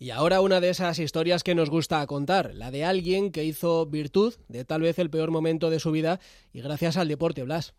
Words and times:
Y 0.00 0.10
ahora 0.10 0.40
una 0.40 0.60
de 0.60 0.70
esas 0.70 1.00
historias 1.00 1.42
que 1.42 1.56
nos 1.56 1.70
gusta 1.70 2.06
contar, 2.06 2.54
la 2.54 2.70
de 2.70 2.84
alguien 2.84 3.32
que 3.32 3.42
hizo 3.42 3.84
virtud 3.86 4.32
de 4.46 4.64
tal 4.64 4.82
vez 4.82 5.00
el 5.00 5.10
peor 5.10 5.32
momento 5.32 5.70
de 5.70 5.80
su 5.80 5.90
vida 5.90 6.20
y 6.52 6.60
gracias 6.60 6.96
al 6.96 7.08
deporte, 7.08 7.42
Blas. 7.42 7.74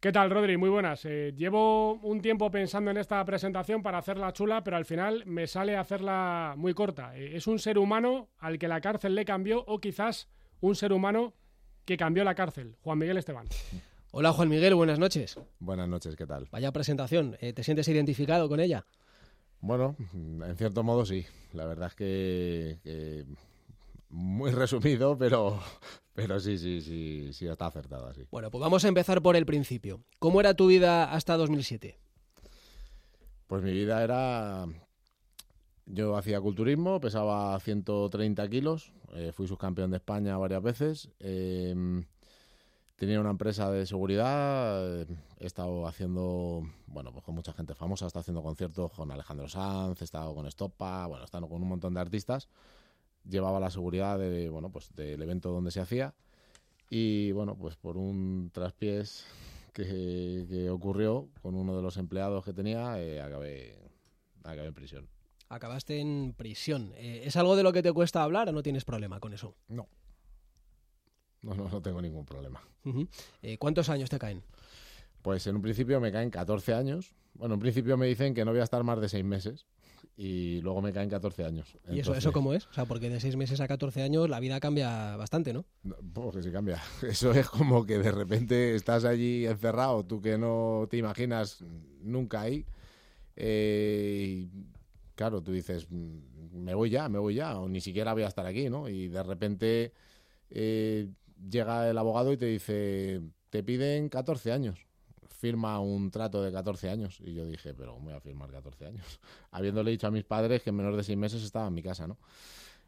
¿Qué 0.00 0.10
tal, 0.10 0.30
Rodri? 0.30 0.56
Muy 0.56 0.70
buenas. 0.70 1.04
Eh, 1.04 1.34
llevo 1.36 1.96
un 1.96 2.22
tiempo 2.22 2.50
pensando 2.50 2.90
en 2.90 2.96
esta 2.96 3.22
presentación 3.26 3.82
para 3.82 3.98
hacerla 3.98 4.32
chula, 4.32 4.64
pero 4.64 4.78
al 4.78 4.86
final 4.86 5.24
me 5.26 5.46
sale 5.46 5.76
hacerla 5.76 6.54
muy 6.56 6.72
corta. 6.72 7.14
Eh, 7.14 7.36
es 7.36 7.46
un 7.46 7.58
ser 7.58 7.76
humano 7.76 8.30
al 8.38 8.58
que 8.58 8.66
la 8.66 8.80
cárcel 8.80 9.14
le 9.14 9.26
cambió 9.26 9.62
o 9.66 9.78
quizás 9.78 10.28
un 10.60 10.74
ser 10.74 10.94
humano 10.94 11.34
que 11.84 11.98
cambió 11.98 12.24
la 12.24 12.34
cárcel, 12.34 12.76
Juan 12.80 12.96
Miguel 12.96 13.18
Esteban. 13.18 13.46
Hola 14.12 14.32
Juan 14.32 14.48
Miguel, 14.48 14.74
buenas 14.74 14.98
noches. 14.98 15.38
Buenas 15.58 15.88
noches, 15.88 16.16
¿qué 16.16 16.26
tal? 16.26 16.48
Vaya 16.50 16.72
presentación, 16.72 17.36
eh, 17.40 17.52
¿te 17.52 17.62
sientes 17.62 17.86
identificado 17.88 18.48
con 18.48 18.60
ella? 18.60 18.86
Bueno, 19.60 19.96
en 20.14 20.56
cierto 20.56 20.82
modo 20.82 21.04
sí. 21.04 21.26
La 21.52 21.66
verdad 21.66 21.88
es 21.88 21.94
que, 21.94 23.26
muy 24.08 24.50
resumido, 24.52 25.16
pero, 25.18 25.60
pero 26.14 26.40
sí, 26.40 26.58
sí, 26.58 26.80
sí, 26.80 27.32
sí 27.32 27.46
está 27.46 27.66
acertado 27.66 28.06
así. 28.06 28.26
Bueno, 28.30 28.50
pues 28.50 28.60
vamos 28.60 28.84
a 28.84 28.88
empezar 28.88 29.22
por 29.22 29.36
el 29.36 29.46
principio. 29.46 30.00
¿Cómo 30.18 30.40
era 30.40 30.54
tu 30.54 30.66
vida 30.66 31.12
hasta 31.12 31.36
2007? 31.36 31.98
Pues 33.46 33.62
mi 33.62 33.72
vida 33.72 34.02
era... 34.02 34.66
Yo 35.86 36.16
hacía 36.16 36.40
culturismo, 36.40 37.00
pesaba 37.00 37.58
130 37.58 38.48
kilos, 38.48 38.92
eh, 39.12 39.32
fui 39.32 39.48
subcampeón 39.48 39.90
de 39.90 39.96
España 39.96 40.36
varias 40.36 40.62
veces. 40.62 41.08
Eh, 41.18 42.04
Tenía 43.00 43.18
una 43.18 43.30
empresa 43.30 43.70
de 43.70 43.86
seguridad, 43.86 45.00
he 45.00 45.46
estado 45.46 45.86
haciendo, 45.86 46.70
bueno, 46.86 47.12
pues 47.12 47.24
con 47.24 47.34
mucha 47.34 47.54
gente 47.54 47.74
famosa, 47.74 48.04
he 48.04 48.08
estado 48.08 48.20
haciendo 48.20 48.42
conciertos 48.42 48.92
con 48.92 49.10
Alejandro 49.10 49.48
Sanz, 49.48 50.02
he 50.02 50.04
estado 50.04 50.34
con 50.34 50.46
Estopa, 50.46 51.06
bueno, 51.06 51.22
he 51.22 51.24
estado 51.24 51.48
con 51.48 51.62
un 51.62 51.68
montón 51.70 51.94
de 51.94 52.00
artistas. 52.02 52.50
Llevaba 53.26 53.58
la 53.58 53.70
seguridad 53.70 54.18
de, 54.18 54.50
bueno, 54.50 54.68
pues 54.70 54.94
del 54.94 55.22
evento 55.22 55.50
donde 55.50 55.70
se 55.70 55.80
hacía 55.80 56.12
y, 56.90 57.32
bueno, 57.32 57.56
pues 57.56 57.74
por 57.74 57.96
un 57.96 58.50
traspiés 58.52 59.24
que, 59.72 60.68
ocurrió 60.70 61.30
con 61.40 61.54
uno 61.54 61.74
de 61.74 61.82
los 61.82 61.96
empleados 61.96 62.44
que 62.44 62.52
tenía, 62.52 63.00
eh, 63.00 63.22
acabé, 63.22 63.78
acabé 64.44 64.66
en 64.66 64.74
prisión. 64.74 65.08
Acabaste 65.48 66.00
en 66.00 66.34
prisión. 66.36 66.92
Eh, 66.96 67.22
¿Es 67.24 67.36
algo 67.36 67.56
de 67.56 67.62
lo 67.62 67.72
que 67.72 67.82
te 67.82 67.94
cuesta 67.94 68.22
hablar 68.22 68.50
o 68.50 68.52
no 68.52 68.62
tienes 68.62 68.84
problema 68.84 69.20
con 69.20 69.32
eso? 69.32 69.56
No, 69.68 69.88
no, 71.42 71.54
no, 71.54 71.68
no 71.68 71.82
tengo 71.82 72.00
ningún 72.00 72.24
problema. 72.24 72.60
Eh, 73.42 73.58
¿Cuántos 73.58 73.88
años 73.88 74.10
te 74.10 74.18
caen? 74.18 74.42
Pues 75.22 75.46
en 75.46 75.56
un 75.56 75.62
principio 75.62 76.00
me 76.00 76.12
caen 76.12 76.30
14 76.30 76.74
años. 76.74 77.14
Bueno, 77.34 77.54
en 77.54 77.60
principio 77.60 77.96
me 77.96 78.06
dicen 78.06 78.34
que 78.34 78.44
no 78.44 78.50
voy 78.50 78.60
a 78.60 78.64
estar 78.64 78.82
más 78.84 79.00
de 79.00 79.08
6 79.08 79.24
meses 79.24 79.66
y 80.16 80.60
luego 80.60 80.82
me 80.82 80.92
caen 80.92 81.08
14 81.08 81.44
años. 81.44 81.78
¿Y 81.88 82.00
eso, 82.00 82.14
eso 82.14 82.32
cómo 82.32 82.52
es? 82.52 82.66
O 82.66 82.72
sea, 82.72 82.84
porque 82.84 83.08
de 83.08 83.20
6 83.20 83.36
meses 83.36 83.60
a 83.60 83.68
14 83.68 84.02
años 84.02 84.28
la 84.28 84.40
vida 84.40 84.60
cambia 84.60 85.16
bastante, 85.16 85.52
¿no? 85.52 85.64
Pues 86.12 86.44
sí 86.44 86.50
cambia. 86.50 86.82
Eso 87.02 87.32
es 87.32 87.48
como 87.48 87.86
que 87.86 87.98
de 87.98 88.12
repente 88.12 88.74
estás 88.74 89.04
allí 89.04 89.46
encerrado, 89.46 90.04
tú 90.04 90.20
que 90.20 90.36
no 90.36 90.86
te 90.90 90.96
imaginas 90.96 91.64
nunca 92.02 92.42
ahí. 92.42 92.66
Eh, 93.36 94.24
y 94.26 94.50
claro, 95.14 95.42
tú 95.42 95.52
dices, 95.52 95.86
mm, 95.88 96.18
me 96.52 96.74
voy 96.74 96.90
ya, 96.90 97.08
me 97.08 97.18
voy 97.18 97.36
ya, 97.36 97.58
o 97.58 97.68
ni 97.68 97.80
siquiera 97.80 98.12
voy 98.12 98.24
a 98.24 98.28
estar 98.28 98.44
aquí, 98.46 98.68
¿no? 98.68 98.88
Y 98.88 99.08
de 99.08 99.22
repente... 99.22 99.92
Eh, 100.50 101.08
llega 101.48 101.88
el 101.88 101.98
abogado 101.98 102.32
y 102.32 102.36
te 102.36 102.46
dice, 102.46 103.20
te 103.50 103.62
piden 103.62 104.08
14 104.08 104.52
años, 104.52 104.86
firma 105.28 105.80
un 105.80 106.10
trato 106.10 106.42
de 106.42 106.52
14 106.52 106.90
años. 106.90 107.18
Y 107.20 107.34
yo 107.34 107.46
dije, 107.46 107.74
pero 107.74 107.94
¿cómo 107.94 108.06
voy 108.06 108.14
a 108.14 108.20
firmar 108.20 108.50
14 108.50 108.86
años? 108.86 109.20
Habiéndole 109.50 109.90
dicho 109.90 110.06
a 110.06 110.10
mis 110.10 110.24
padres 110.24 110.62
que 110.62 110.70
en 110.70 110.76
menos 110.76 110.96
de 110.96 111.02
6 111.02 111.18
meses 111.18 111.42
estaba 111.42 111.66
en 111.68 111.74
mi 111.74 111.82
casa, 111.82 112.06
¿no? 112.06 112.18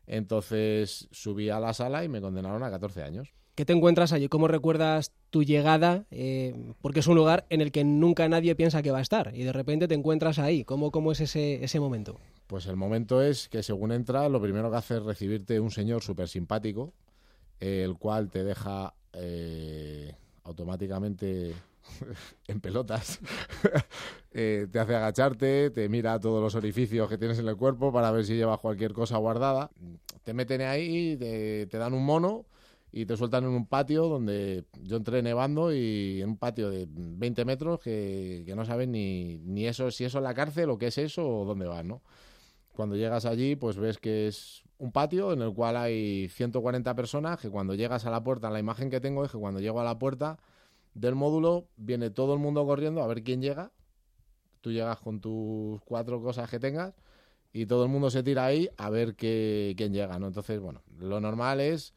Entonces 0.06 1.08
subí 1.12 1.48
a 1.48 1.60
la 1.60 1.72
sala 1.72 2.04
y 2.04 2.08
me 2.08 2.20
condenaron 2.20 2.62
a 2.62 2.70
14 2.70 3.02
años. 3.02 3.32
¿Qué 3.54 3.64
te 3.64 3.72
encuentras 3.72 4.12
allí? 4.12 4.28
¿Cómo 4.28 4.48
recuerdas 4.48 5.12
tu 5.30 5.44
llegada? 5.44 6.06
Eh, 6.10 6.72
porque 6.80 7.00
es 7.00 7.06
un 7.06 7.16
lugar 7.16 7.46
en 7.50 7.60
el 7.60 7.70
que 7.70 7.84
nunca 7.84 8.28
nadie 8.28 8.54
piensa 8.56 8.82
que 8.82 8.90
va 8.90 8.98
a 8.98 9.02
estar 9.02 9.32
y 9.34 9.44
de 9.44 9.52
repente 9.52 9.88
te 9.88 9.94
encuentras 9.94 10.38
ahí. 10.38 10.64
¿Cómo, 10.64 10.90
cómo 10.90 11.12
es 11.12 11.20
ese, 11.20 11.62
ese 11.62 11.78
momento? 11.78 12.18
Pues 12.46 12.66
el 12.66 12.76
momento 12.76 13.22
es 13.22 13.48
que 13.48 13.62
según 13.62 13.92
entras, 13.92 14.30
lo 14.30 14.40
primero 14.40 14.70
que 14.70 14.78
hace 14.78 14.96
es 14.96 15.02
recibirte 15.02 15.60
un 15.60 15.70
señor 15.70 16.02
súper 16.02 16.28
simpático 16.28 16.94
el 17.60 17.96
cual 17.98 18.30
te 18.30 18.44
deja 18.44 18.94
eh, 19.12 20.14
automáticamente 20.44 21.54
en 22.48 22.60
pelotas, 22.60 23.20
eh, 24.32 24.66
te 24.70 24.78
hace 24.78 24.94
agacharte, 24.94 25.70
te 25.70 25.88
mira 25.88 26.18
todos 26.20 26.42
los 26.42 26.54
orificios 26.54 27.08
que 27.08 27.18
tienes 27.18 27.38
en 27.38 27.48
el 27.48 27.56
cuerpo 27.56 27.92
para 27.92 28.10
ver 28.10 28.24
si 28.24 28.34
llevas 28.34 28.60
cualquier 28.60 28.92
cosa 28.92 29.16
guardada, 29.18 29.70
te 30.24 30.34
meten 30.34 30.62
ahí, 30.62 31.16
te, 31.16 31.66
dan 31.78 31.94
un 31.94 32.04
mono 32.04 32.46
y 32.92 33.06
te 33.06 33.16
sueltan 33.16 33.44
en 33.44 33.50
un 33.50 33.66
patio 33.66 34.06
donde 34.06 34.64
yo 34.82 34.96
entré 34.96 35.22
nevando 35.22 35.72
y 35.72 36.20
en 36.22 36.30
un 36.30 36.36
patio 36.36 36.70
de 36.70 36.86
20 36.88 37.44
metros 37.44 37.80
que, 37.80 38.50
no 38.54 38.64
sabes 38.64 38.88
ni, 38.88 39.38
ni 39.38 39.66
eso, 39.66 39.90
si 39.90 40.04
eso 40.04 40.18
es 40.18 40.24
la 40.24 40.34
cárcel 40.34 40.70
o 40.70 40.78
qué 40.78 40.88
es 40.88 40.98
eso 40.98 41.26
o 41.26 41.44
dónde 41.44 41.66
vas, 41.66 41.84
¿no? 41.84 42.02
Cuando 42.72 42.96
llegas 42.96 43.26
allí, 43.26 43.54
pues 43.54 43.76
ves 43.76 43.98
que 43.98 44.28
es 44.28 44.62
un 44.78 44.92
patio 44.92 45.32
en 45.32 45.42
el 45.42 45.52
cual 45.52 45.76
hay 45.76 46.28
140 46.28 46.94
personas, 46.94 47.38
que 47.38 47.50
cuando 47.50 47.74
llegas 47.74 48.06
a 48.06 48.10
la 48.10 48.24
puerta, 48.24 48.50
la 48.50 48.58
imagen 48.58 48.90
que 48.90 49.00
tengo 49.00 49.24
es 49.24 49.30
que 49.30 49.38
cuando 49.38 49.60
llego 49.60 49.80
a 49.80 49.84
la 49.84 49.98
puerta 49.98 50.38
del 50.94 51.14
módulo 51.14 51.68
viene 51.76 52.10
todo 52.10 52.34
el 52.34 52.40
mundo 52.40 52.66
corriendo 52.66 53.02
a 53.02 53.06
ver 53.06 53.22
quién 53.22 53.42
llega. 53.42 53.72
Tú 54.60 54.72
llegas 54.72 54.98
con 55.00 55.20
tus 55.20 55.80
cuatro 55.82 56.22
cosas 56.22 56.48
que 56.48 56.58
tengas 56.58 56.94
y 57.52 57.66
todo 57.66 57.84
el 57.84 57.90
mundo 57.90 58.10
se 58.10 58.22
tira 58.22 58.46
ahí 58.46 58.68
a 58.76 58.90
ver 58.90 59.16
quién 59.16 59.92
llega, 59.92 60.18
¿no? 60.18 60.28
Entonces, 60.28 60.58
bueno, 60.58 60.82
lo 60.98 61.20
normal 61.20 61.60
es 61.60 61.94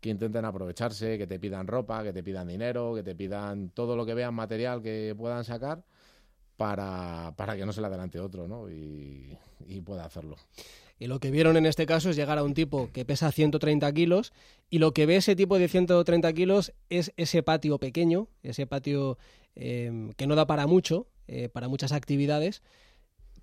que 0.00 0.10
intenten 0.10 0.44
aprovecharse, 0.44 1.18
que 1.18 1.26
te 1.26 1.38
pidan 1.38 1.66
ropa, 1.66 2.02
que 2.02 2.12
te 2.12 2.22
pidan 2.22 2.48
dinero, 2.48 2.94
que 2.94 3.02
te 3.02 3.14
pidan 3.14 3.70
todo 3.70 3.96
lo 3.96 4.06
que 4.06 4.14
vean 4.14 4.34
material 4.34 4.82
que 4.82 5.14
puedan 5.16 5.44
sacar 5.44 5.84
para, 6.56 7.34
para 7.36 7.56
que 7.56 7.66
no 7.66 7.72
se 7.72 7.80
le 7.80 7.86
adelante 7.86 8.20
otro, 8.20 8.48
¿no? 8.48 8.70
Y, 8.70 9.36
y 9.66 9.80
pueda 9.80 10.04
hacerlo. 10.04 10.36
Y 10.98 11.08
lo 11.08 11.20
que 11.20 11.30
vieron 11.30 11.56
en 11.56 11.66
este 11.66 11.84
caso 11.84 12.08
es 12.08 12.16
llegar 12.16 12.38
a 12.38 12.42
un 12.42 12.54
tipo 12.54 12.90
que 12.92 13.04
pesa 13.04 13.30
130 13.30 13.92
kilos 13.92 14.32
y 14.70 14.78
lo 14.78 14.92
que 14.92 15.04
ve 15.04 15.16
ese 15.16 15.36
tipo 15.36 15.58
de 15.58 15.68
130 15.68 16.32
kilos 16.32 16.72
es 16.88 17.12
ese 17.16 17.42
patio 17.42 17.78
pequeño, 17.78 18.28
ese 18.42 18.66
patio 18.66 19.18
eh, 19.54 20.10
que 20.16 20.26
no 20.26 20.34
da 20.34 20.46
para 20.46 20.66
mucho, 20.66 21.06
eh, 21.28 21.50
para 21.50 21.68
muchas 21.68 21.92
actividades, 21.92 22.62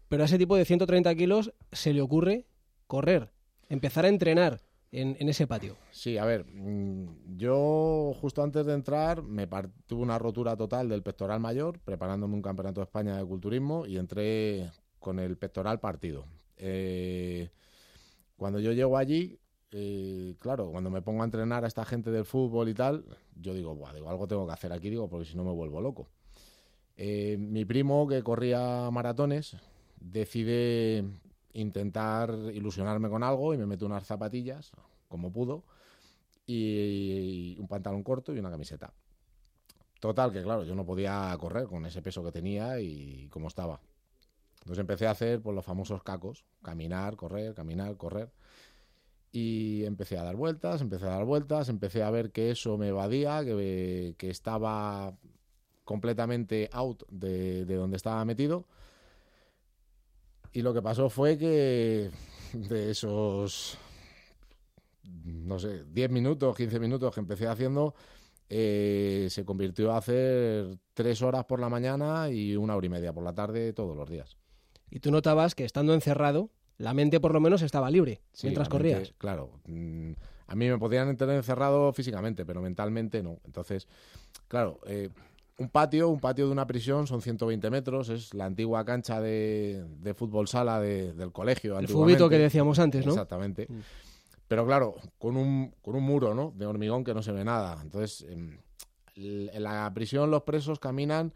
pero 0.10 0.24
a 0.24 0.26
ese 0.26 0.40
tipo 0.40 0.56
de 0.56 0.66
130 0.66 1.14
kilos 1.16 1.54
se 1.72 1.94
le 1.94 2.02
ocurre 2.02 2.46
correr, 2.88 3.32
empezar 3.70 4.06
a 4.06 4.10
entrenar. 4.10 4.62
En, 4.96 5.28
ese 5.28 5.48
patio. 5.48 5.76
Sí, 5.90 6.20
a 6.20 6.26
ver, 6.26 6.46
mm, 6.46 7.36
yo 7.36 8.14
justo 8.22 8.44
antes 8.44 8.64
de 8.64 8.74
entrar 8.74 9.24
me 9.24 9.48
tuve 9.88 10.04
una 10.04 10.20
rotura 10.20 10.56
total 10.56 10.88
del 10.88 11.02
pectoral 11.02 11.40
mayor, 11.40 11.80
preparándome 11.80 12.36
un 12.36 12.44
campeonato 12.44 12.80
de 12.80 12.86
España 12.86 13.18
de 13.18 13.26
culturismo 13.26 13.88
y 13.88 13.98
entré 13.98 14.70
con 15.00 15.18
el 15.18 15.36
pectoral 15.36 15.80
partido. 15.80 16.28
Eh, 16.58 17.50
cuando 18.38 18.60
yo 18.60 18.72
llego 18.72 18.96
allí, 18.96 19.40
eh, 19.72 20.36
claro, 20.38 20.70
cuando 20.70 20.92
me 20.92 21.02
pongo 21.02 21.24
a 21.24 21.26
entrenar 21.26 21.64
a 21.64 21.68
esta 21.68 21.86
gente 21.86 22.12
del 22.12 22.26
fútbol 22.26 22.70
y 22.70 22.76
tal, 22.76 23.04
yo 23.36 23.56
digo, 23.56 23.74
Buah, 23.76 23.94
digo 23.94 24.12
algo 24.12 24.28
tengo 24.28 24.46
que 24.46 24.54
hacer 24.54 24.72
aquí, 24.72 24.92
digo, 24.92 25.10
porque 25.10 25.26
si 25.26 25.36
no 25.36 25.44
me 25.44 25.52
vuelvo 25.52 25.82
loco. 25.82 26.08
Eh, 26.98 27.38
mi 27.40 27.66
primo, 27.66 28.08
que 28.08 28.22
corría 28.22 28.92
maratones, 28.92 29.58
decide 30.00 31.04
intentar 31.54 32.36
ilusionarme 32.54 33.10
con 33.10 33.24
algo 33.24 33.54
y 33.54 33.58
me 33.58 33.66
mete 33.66 33.86
unas 33.86 34.06
zapatillas, 34.06 34.72
como 35.08 35.32
pudo, 35.32 35.64
y 36.46 37.56
un 37.60 37.68
pantalón 37.68 38.04
corto 38.04 38.34
y 38.34 38.40
una 38.40 38.52
camiseta. 38.52 38.94
Total, 40.00 40.34
que 40.34 40.44
claro, 40.44 40.64
yo 40.64 40.76
no 40.76 40.86
podía 40.86 41.34
correr 41.40 41.66
con 41.66 41.86
ese 41.86 42.02
peso 42.02 42.24
que 42.24 42.32
tenía 42.32 42.80
y 42.82 43.30
como 43.30 43.48
estaba. 43.48 43.80
Entonces 44.60 44.80
empecé 44.80 45.08
a 45.08 45.12
hacer 45.12 45.42
pues, 45.42 45.56
los 45.56 45.66
famosos 45.66 46.04
cacos, 46.04 46.46
caminar, 46.62 47.16
correr, 47.16 47.54
caminar, 47.54 47.96
correr. 47.98 48.32
Y 49.32 49.84
empecé 49.86 50.18
a 50.18 50.24
dar 50.24 50.36
vueltas, 50.36 50.82
empecé 50.82 51.06
a 51.06 51.10
dar 51.10 51.26
vueltas, 51.26 51.70
empecé 51.70 52.04
a 52.04 52.12
ver 52.12 52.32
que 52.32 52.52
eso 52.52 52.78
me 52.78 52.90
evadía, 52.90 53.44
que, 53.44 54.16
que 54.18 54.30
estaba 54.30 55.18
completamente 55.84 56.70
out 56.72 57.04
de, 57.10 57.66
de 57.66 57.76
donde 57.76 57.98
estaba 57.98 58.24
metido. 58.26 58.66
Y 60.54 60.62
lo 60.62 60.74
que 60.74 60.82
pasó 60.82 61.10
fue 61.10 61.38
que 61.38 62.12
de 62.54 62.92
esos, 62.92 63.78
no 65.26 65.58
sé, 65.58 65.84
10 65.86 66.12
minutos, 66.12 66.56
15 66.56 66.80
minutos 66.80 67.14
que 67.14 67.20
empecé 67.20 67.48
haciendo, 67.48 67.96
eh, 68.50 69.28
se 69.30 69.44
convirtió 69.46 69.92
a 69.92 69.98
hacer 69.98 70.78
3 70.94 71.22
horas 71.24 71.46
por 71.46 71.60
la 71.60 71.70
mañana 71.70 72.30
y 72.30 72.56
una 72.56 72.76
hora 72.76 72.86
y 72.86 72.90
media 72.90 73.14
por 73.14 73.24
la 73.24 73.34
tarde 73.34 73.74
todos 73.74 73.98
los 73.98 74.08
días. 74.10 74.38
Y 74.92 75.00
tú 75.00 75.10
notabas 75.10 75.56
que 75.56 75.66
estando 75.66 75.96
encerrado, 75.96 76.52
la 76.78 76.94
mente 76.94 77.20
por 77.20 77.34
lo 77.34 77.40
menos 77.40 77.64
estaba 77.64 77.90
libre 77.90 78.22
mientras 78.44 78.70
corrías. 78.70 79.14
claro. 79.18 79.60
Mm, 79.66 80.14
a 80.46 80.56
mí 80.56 80.70
me 80.70 80.78
podían 80.78 81.16
tener 81.18 81.36
encerrado 81.36 81.92
físicamente, 81.94 82.46
pero 82.46 82.62
mentalmente 82.62 83.24
no. 83.24 83.40
Entonces, 83.44 83.88
claro, 84.48 84.80
eh, 84.86 85.10
un 85.58 85.70
patio, 85.70 86.10
un 86.10 86.20
patio 86.20 86.48
de 86.48 86.52
una 86.52 86.66
prisión 86.66 87.08
son 87.08 87.22
120 87.22 87.70
metros, 87.70 88.10
es 88.10 88.34
la 88.34 88.46
antigua 88.46 88.84
cancha 88.86 89.22
de, 89.22 90.14
fútbol 90.16 90.48
sala 90.48 90.80
del 90.80 91.32
colegio. 91.32 91.78
El 91.80 91.88
fubito 91.88 92.30
que 92.30 92.38
decíamos 92.38 92.80
antes, 92.80 93.06
¿no? 93.06 93.12
Exactamente. 93.12 93.68
Mm. 93.70 93.80
Pero 94.48 94.66
claro, 94.66 94.96
con 95.18 95.38
un, 95.38 95.74
con 95.82 95.96
un 95.96 96.04
muro, 96.04 96.34
¿no? 96.34 96.52
De 96.56 96.66
hormigón 96.66 97.04
que 97.04 97.14
no 97.14 97.24
se 97.24 97.32
ve 97.32 97.44
nada. 97.44 97.80
Entonces, 97.82 98.26
em, 98.30 98.60
en 99.16 99.64
la 99.64 99.92
prisión 99.94 100.32
los 100.32 100.44
presos 100.44 100.80
caminan 100.80 101.34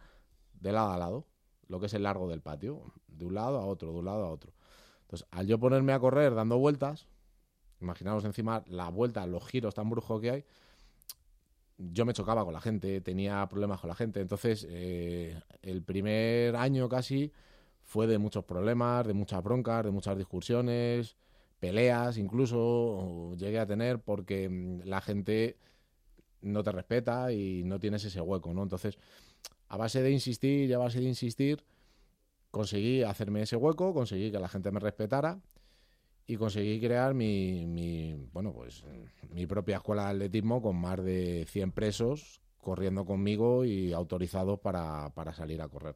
de 0.53 0.71
lado 0.71 0.91
a 0.91 0.97
lado, 0.97 1.27
lo 1.67 1.79
que 1.79 1.85
es 1.85 1.93
el 1.93 2.03
largo 2.03 2.27
del 2.27 2.41
patio, 2.41 2.93
de 3.07 3.25
un 3.25 3.35
lado 3.35 3.59
a 3.59 3.65
otro, 3.65 3.91
de 3.91 3.99
un 3.99 4.05
lado 4.05 4.25
a 4.25 4.29
otro. 4.29 4.53
Entonces, 5.01 5.27
al 5.31 5.47
yo 5.47 5.59
ponerme 5.59 5.93
a 5.93 5.99
correr 5.99 6.35
dando 6.35 6.57
vueltas, 6.57 7.07
imaginaos 7.79 8.25
encima 8.25 8.63
la 8.67 8.89
vuelta, 8.89 9.25
los 9.25 9.47
giros 9.47 9.75
tan 9.75 9.89
brujos 9.89 10.19
que 10.21 10.31
hay, 10.31 10.45
yo 11.77 12.05
me 12.05 12.13
chocaba 12.13 12.43
con 12.43 12.53
la 12.53 12.61
gente, 12.61 13.01
tenía 13.01 13.47
problemas 13.47 13.79
con 13.79 13.89
la 13.89 13.95
gente. 13.95 14.21
Entonces, 14.21 14.65
eh, 14.69 15.39
el 15.61 15.83
primer 15.83 16.55
año 16.55 16.89
casi 16.89 17.31
fue 17.83 18.07
de 18.07 18.17
muchos 18.17 18.43
problemas, 18.45 19.05
de 19.07 19.13
muchas 19.13 19.43
broncas, 19.43 19.85
de 19.85 19.91
muchas 19.91 20.17
discusiones, 20.17 21.15
peleas 21.59 22.17
incluso 22.17 23.33
llegué 23.35 23.59
a 23.59 23.65
tener 23.65 23.99
porque 23.99 24.49
mm, 24.49 24.81
la 24.85 25.01
gente 25.01 25.57
no 26.41 26.63
te 26.63 26.71
respeta 26.71 27.31
y 27.31 27.63
no 27.63 27.79
tienes 27.79 28.03
ese 28.05 28.21
hueco, 28.21 28.53
¿no? 28.53 28.63
Entonces, 28.63 28.97
a 29.69 29.77
base 29.77 30.01
de 30.01 30.11
insistir 30.11 30.69
y 30.69 30.73
a 30.73 30.77
base 30.77 30.99
de 30.99 31.05
insistir, 31.05 31.63
conseguí 32.51 33.03
hacerme 33.03 33.41
ese 33.41 33.55
hueco, 33.55 33.93
conseguí 33.93 34.31
que 34.31 34.39
la 34.39 34.47
gente 34.47 34.71
me 34.71 34.79
respetara 34.79 35.39
y 36.27 36.35
conseguí 36.35 36.79
crear 36.79 37.13
mi, 37.13 37.65
mi, 37.65 38.29
bueno, 38.33 38.53
pues, 38.53 38.83
mi 39.31 39.47
propia 39.47 39.77
escuela 39.77 40.03
de 40.03 40.09
atletismo 40.09 40.61
con 40.61 40.75
más 40.75 41.03
de 41.03 41.45
100 41.47 41.71
presos 41.71 42.41
corriendo 42.67 43.05
conmigo 43.05 43.63
y 43.63 43.93
autorizados 43.93 44.59
para, 44.59 45.09
para 45.15 45.33
salir 45.33 45.61
a 45.61 45.69
correr. 45.69 45.95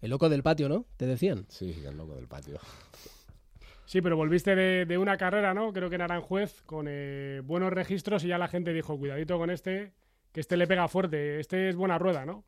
El 0.00 0.10
loco 0.10 0.28
del 0.28 0.42
patio, 0.42 0.68
¿no? 0.68 0.86
¿Te 0.96 1.06
decían? 1.06 1.46
Sí, 1.48 1.82
el 1.86 1.96
loco 1.96 2.16
del 2.16 2.26
patio. 2.28 2.58
Sí, 3.86 4.00
pero 4.00 4.16
volviste 4.16 4.56
de, 4.56 4.98
una 4.98 5.18
carrera, 5.18 5.52
¿no? 5.52 5.70
Creo 5.72 5.90
que 5.90 5.96
en 5.96 6.00
Aranjuez, 6.00 6.62
con 6.62 6.86
eh, 6.88 7.42
buenos 7.44 7.70
registros 7.70 8.24
y 8.24 8.28
ya 8.28 8.38
la 8.38 8.48
gente 8.48 8.72
dijo, 8.72 8.98
cuidadito 8.98 9.36
con 9.36 9.50
este, 9.50 9.92
que 10.32 10.40
este 10.40 10.56
le 10.56 10.66
pega 10.66 10.88
fuerte, 10.88 11.38
este 11.38 11.68
es 11.68 11.76
buena 11.76 11.98
rueda, 11.98 12.24
¿no? 12.24 12.44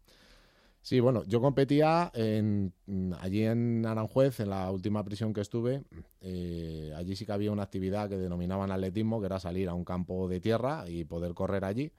Sí, 0.86 1.00
bueno, 1.00 1.24
yo 1.24 1.40
competía 1.40 2.12
en, 2.14 2.72
allí 3.18 3.42
en 3.42 3.84
Aranjuez, 3.84 4.38
en 4.38 4.50
la 4.50 4.70
última 4.70 5.02
prisión 5.02 5.32
que 5.32 5.40
estuve. 5.40 5.82
Eh, 6.20 6.92
allí 6.96 7.16
sí 7.16 7.26
que 7.26 7.32
había 7.32 7.50
una 7.50 7.64
actividad 7.64 8.08
que 8.08 8.16
denominaban 8.16 8.70
atletismo, 8.70 9.18
que 9.18 9.26
era 9.26 9.40
salir 9.40 9.68
a 9.68 9.74
un 9.74 9.84
campo 9.84 10.28
de 10.28 10.38
tierra 10.38 10.88
y 10.88 11.02
poder 11.02 11.34
correr 11.34 11.64
allí. 11.64 11.90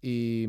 Y, 0.00 0.46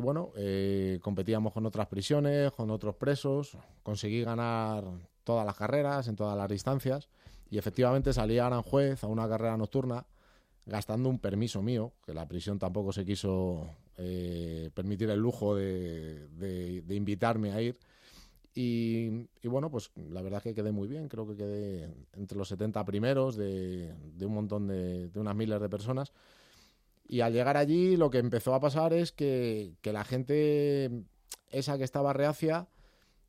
bueno, 0.00 0.32
eh, 0.36 0.98
competíamos 1.00 1.54
con 1.54 1.64
otras 1.64 1.86
prisiones, 1.86 2.52
con 2.52 2.70
otros 2.70 2.96
presos. 2.96 3.56
Conseguí 3.82 4.22
ganar 4.22 4.84
todas 5.24 5.46
las 5.46 5.56
carreras, 5.56 6.08
en 6.08 6.16
todas 6.16 6.36
las 6.36 6.50
distancias. 6.50 7.08
Y 7.48 7.56
efectivamente 7.56 8.12
salí 8.12 8.38
a 8.38 8.48
Aranjuez 8.48 9.02
a 9.02 9.06
una 9.06 9.26
carrera 9.26 9.56
nocturna 9.56 10.04
gastando 10.66 11.08
un 11.08 11.20
permiso 11.20 11.62
mío, 11.62 11.94
que 12.04 12.12
la 12.12 12.28
prisión 12.28 12.58
tampoco 12.58 12.92
se 12.92 13.06
quiso 13.06 13.66
eh, 14.00 14.70
permitir 14.74 15.10
el 15.10 15.18
lujo 15.18 15.56
de, 15.56 16.84
invitarme 16.88 17.52
a 17.52 17.60
ir. 17.60 17.76
Y, 18.54 19.26
bueno, 19.44 19.70
pues 19.70 19.90
la 20.10 20.22
verdad 20.22 20.38
es 20.38 20.44
que 20.44 20.54
quedé 20.54 20.72
muy 20.72 20.88
bien, 20.88 21.08
creo 21.08 21.26
que 21.28 21.36
quedé 21.36 21.92
entre 22.14 22.38
los 22.38 22.48
70 22.48 22.84
primeros 22.84 23.36
de, 23.36 23.92
un 24.20 24.34
montón 24.34 24.68
de, 24.68 25.10
unas 25.14 25.34
miles 25.34 25.60
de 25.60 25.68
personas. 25.68 26.12
Y 27.08 27.20
al 27.20 27.32
llegar 27.32 27.56
allí 27.56 27.96
lo 27.96 28.10
que 28.10 28.18
empezó 28.18 28.54
a 28.54 28.60
pasar 28.60 28.92
es 28.92 29.12
que, 29.12 29.74
que 29.80 29.92
la 29.92 30.04
gente 30.04 31.04
esa 31.50 31.78
que 31.78 31.84
estaba 31.84 32.12
reacia 32.12 32.68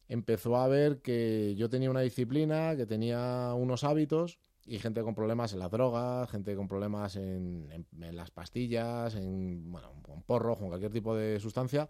empezó 0.07 0.57
a 0.57 0.67
ver 0.67 1.01
que 1.01 1.55
yo 1.55 1.69
tenía 1.69 1.89
una 1.89 2.01
disciplina, 2.01 2.75
que 2.75 2.85
tenía 2.85 3.53
unos 3.55 3.83
hábitos 3.83 4.39
y 4.69 4.77
gente 4.77 5.01
con 5.01 5.15
problemas 5.15 5.51
en 5.53 5.59
las 5.59 5.71
drogas, 5.71 6.29
gente 6.29 6.55
con 6.55 6.67
problemas 6.67 7.15
en, 7.15 7.87
las 7.97 8.29
pastillas, 8.29 9.15
en 9.15 9.71
bueno, 9.71 9.93
con 10.03 10.21
porro, 10.21 10.55
con 10.57 10.67
cualquier 10.67 10.91
tipo 10.91 11.15
de 11.15 11.39
sustancia, 11.39 11.89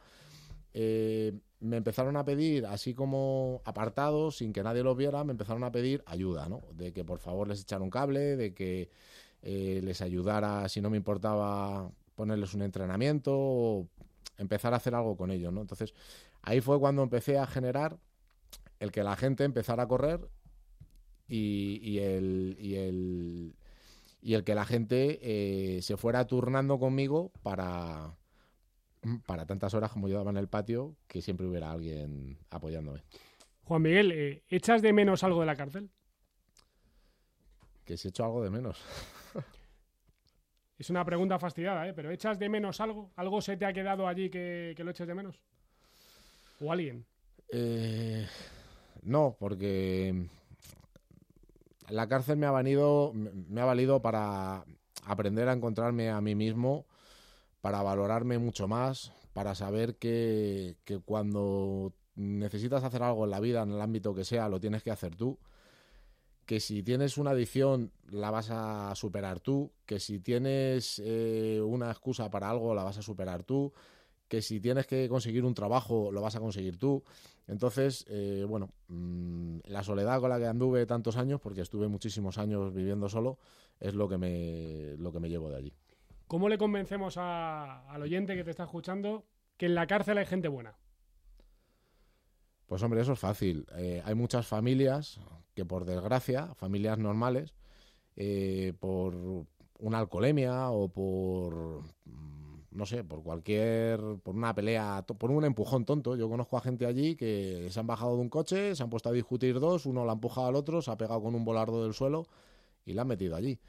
eh, 0.73 1.37
me 1.59 1.75
empezaron 1.75 2.15
a 2.15 2.23
pedir, 2.23 2.65
así 2.65 2.93
como 2.93 3.61
apartados, 3.65 4.37
sin 4.37 4.53
que 4.53 4.63
nadie 4.63 4.81
los 4.81 4.95
viera, 4.95 5.25
me 5.25 5.31
empezaron 5.31 5.65
a 5.65 5.71
pedir 5.73 6.03
ayuda, 6.05 6.47
¿no? 6.47 6.61
De 6.73 6.93
que 6.93 7.03
por 7.03 7.19
favor 7.19 7.49
les 7.49 7.61
echara 7.61 7.83
un 7.83 7.89
cable, 7.89 8.37
de 8.37 8.53
que 8.53 8.89
eh, 9.41 9.81
les 9.83 10.01
ayudara, 10.01 10.69
si 10.69 10.79
no 10.79 10.89
me 10.89 10.95
importaba, 10.95 11.91
ponerles 12.15 12.53
un 12.53 12.61
entrenamiento 12.61 13.33
o 13.35 13.87
empezar 14.37 14.73
a 14.73 14.77
hacer 14.77 14.95
algo 14.95 15.17
con 15.17 15.31
ellos, 15.31 15.51
¿no? 15.51 15.59
Entonces, 15.59 15.93
ahí 16.43 16.61
fue 16.61 16.79
cuando 16.79 17.03
empecé 17.03 17.37
a 17.37 17.45
generar 17.45 17.97
el 18.79 18.93
que 18.93 19.03
la 19.03 19.17
gente 19.17 19.43
empezara 19.43 19.83
a 19.83 19.87
correr 19.89 20.29
y, 21.29 21.99
el, 21.99 22.57
y, 22.59 22.75
el, 22.75 23.55
y 24.21 24.33
el 24.33 24.43
que 24.43 24.55
la 24.55 24.65
gente 24.65 25.19
eh, 25.21 25.81
se 25.81 25.97
fuera 25.97 26.25
turnando 26.25 26.79
conmigo 26.79 27.31
para, 27.43 28.15
para 29.25 29.45
tantas 29.45 29.73
horas 29.73 29.91
como 29.91 30.07
yo 30.07 30.17
daba 30.17 30.31
en 30.31 30.37
el 30.37 30.47
patio, 30.47 30.95
que 31.07 31.21
siempre 31.21 31.47
hubiera 31.47 31.71
alguien 31.71 32.39
apoyándome. 32.49 33.03
Juan 33.63 33.81
Miguel, 33.83 34.11
eh, 34.11 34.43
¿echas 34.49 34.81
de 34.81 34.91
menos 34.93 35.23
algo 35.23 35.41
de 35.41 35.45
la 35.45 35.55
cárcel? 35.55 35.89
Que 37.85 37.97
si 37.97 38.07
hecho 38.07 38.25
algo 38.25 38.43
de 38.43 38.49
menos. 38.49 38.83
es 40.77 40.89
una 40.89 41.05
pregunta 41.05 41.37
fastidiada, 41.37 41.87
¿eh? 41.87 41.93
Pero 41.93 42.09
¿echas 42.11 42.39
de 42.39 42.49
menos 42.49 42.81
algo? 42.81 43.11
¿Algo 43.15 43.41
se 43.41 43.57
te 43.57 43.65
ha 43.65 43.73
quedado 43.73 44.07
allí 44.07 44.29
que, 44.29 44.73
que 44.75 44.83
lo 44.83 44.91
eches 44.91 45.07
de 45.07 45.15
menos? 45.15 45.39
¿O 46.59 46.71
alguien? 46.71 47.05
Eh, 47.51 48.27
no, 49.03 49.35
porque 49.39 50.27
la 51.89 52.07
cárcel 52.07 52.37
me 52.37 52.45
ha 52.45 52.51
valido, 52.51 53.13
me 53.13 53.61
ha 53.61 53.65
valido 53.65 54.01
para 54.01 54.65
aprender 55.05 55.49
a 55.49 55.53
encontrarme 55.53 56.09
a 56.09 56.21
mí 56.21 56.35
mismo, 56.35 56.85
para 57.61 57.81
valorarme 57.81 58.37
mucho 58.37 58.67
más, 58.67 59.11
para 59.33 59.55
saber 59.55 59.97
que, 59.97 60.75
cuando 61.05 61.93
necesitas 62.15 62.83
hacer 62.83 63.03
algo 63.03 63.25
en 63.25 63.31
la 63.31 63.39
vida, 63.39 63.63
en 63.63 63.71
el 63.71 63.81
ámbito 63.81 64.13
que 64.13 64.25
sea, 64.25 64.49
lo 64.49 64.59
tienes 64.59 64.83
que 64.83 64.91
hacer 64.91 65.15
tú. 65.15 65.37
Que 66.45 66.59
si 66.59 66.81
tienes 66.81 67.17
una 67.17 67.31
adicción, 67.31 67.91
la 68.09 68.31
vas 68.31 68.49
a 68.49 68.93
superar 68.95 69.39
tú. 69.39 69.71
Que 69.85 69.99
si 69.99 70.19
tienes 70.19 70.99
eh, 71.05 71.61
una 71.63 71.91
excusa 71.91 72.29
para 72.31 72.49
algo, 72.49 72.73
la 72.73 72.83
vas 72.83 72.97
a 72.97 73.03
superar 73.03 73.43
tú. 73.43 73.71
Que 74.29 74.41
si 74.41 74.61
tienes 74.61 74.87
que 74.87 75.09
conseguir 75.09 75.43
un 75.43 75.53
trabajo, 75.53 76.11
lo 76.11 76.21
vas 76.21 76.37
a 76.37 76.39
conseguir 76.39 76.77
tú. 76.77 77.03
Entonces, 77.47 78.05
eh, 78.07 78.45
bueno, 78.47 78.69
mm, 78.87 79.57
la 79.65 79.83
soledad 79.83 80.21
con 80.21 80.29
la 80.29 80.39
que 80.39 80.45
anduve 80.45 80.85
tantos 80.85 81.17
años, 81.17 81.41
porque 81.41 81.61
estuve 81.61 81.89
muchísimos 81.89 82.37
años 82.37 82.73
viviendo 82.73 83.09
solo, 83.09 83.39
es 83.79 83.93
lo 83.95 84.07
que 84.07 84.17
me, 84.17 84.95
lo 84.97 85.11
que 85.11 85.19
me 85.19 85.29
llevo 85.29 85.49
de 85.49 85.57
allí. 85.57 85.73
¿Cómo 86.27 86.47
le 86.47 86.59
convencemos 86.59 87.17
al 87.17 88.01
oyente 88.01 88.35
que 88.35 88.43
te 88.43 88.51
está 88.51 88.63
escuchando 88.63 89.25
que 89.57 89.65
en 89.65 89.75
la 89.75 89.87
cárcel 89.87 90.19
hay 90.19 90.25
gente 90.25 90.47
buena? 90.47 90.77
Pues 92.67 92.83
hombre, 92.83 93.01
eso 93.01 93.13
es 93.13 93.19
fácil. 93.19 93.65
Eh, 93.75 94.03
hay 94.05 94.13
muchas 94.13 94.45
familias 94.45 95.19
que 95.55 95.65
por 95.65 95.85
desgracia, 95.85 96.53
familias 96.53 96.99
normales, 96.99 97.55
eh, 98.15 98.73
por 98.79 99.15
una 99.79 99.97
alcoholemia 99.97 100.69
o 100.69 100.87
por 100.89 101.81
no 102.71 102.85
sé, 102.85 103.03
por 103.03 103.23
cualquier, 103.23 103.99
por 104.23 104.35
una 104.35 104.53
pelea, 104.53 105.03
por 105.05 105.31
un 105.31 105.45
empujón 105.45 105.85
tonto. 105.85 106.15
Yo 106.15 106.29
conozco 106.29 106.57
a 106.57 106.61
gente 106.61 106.85
allí 106.85 107.15
que 107.15 107.67
se 107.69 107.79
han 107.79 107.87
bajado 107.87 108.15
de 108.15 108.21
un 108.21 108.29
coche, 108.29 108.75
se 108.75 108.83
han 108.83 108.89
puesto 108.89 109.09
a 109.09 109.11
discutir 109.11 109.59
dos, 109.59 109.85
uno 109.85 110.05
lo 110.05 110.11
ha 110.11 110.13
empujado 110.13 110.47
al 110.47 110.55
otro, 110.55 110.81
se 110.81 110.91
ha 110.91 110.97
pegado 110.97 111.21
con 111.21 111.35
un 111.35 111.43
volardo 111.43 111.83
del 111.83 111.93
suelo 111.93 112.27
y 112.85 112.93
la 112.93 113.01
han 113.01 113.07
metido 113.07 113.35
allí. 113.35 113.59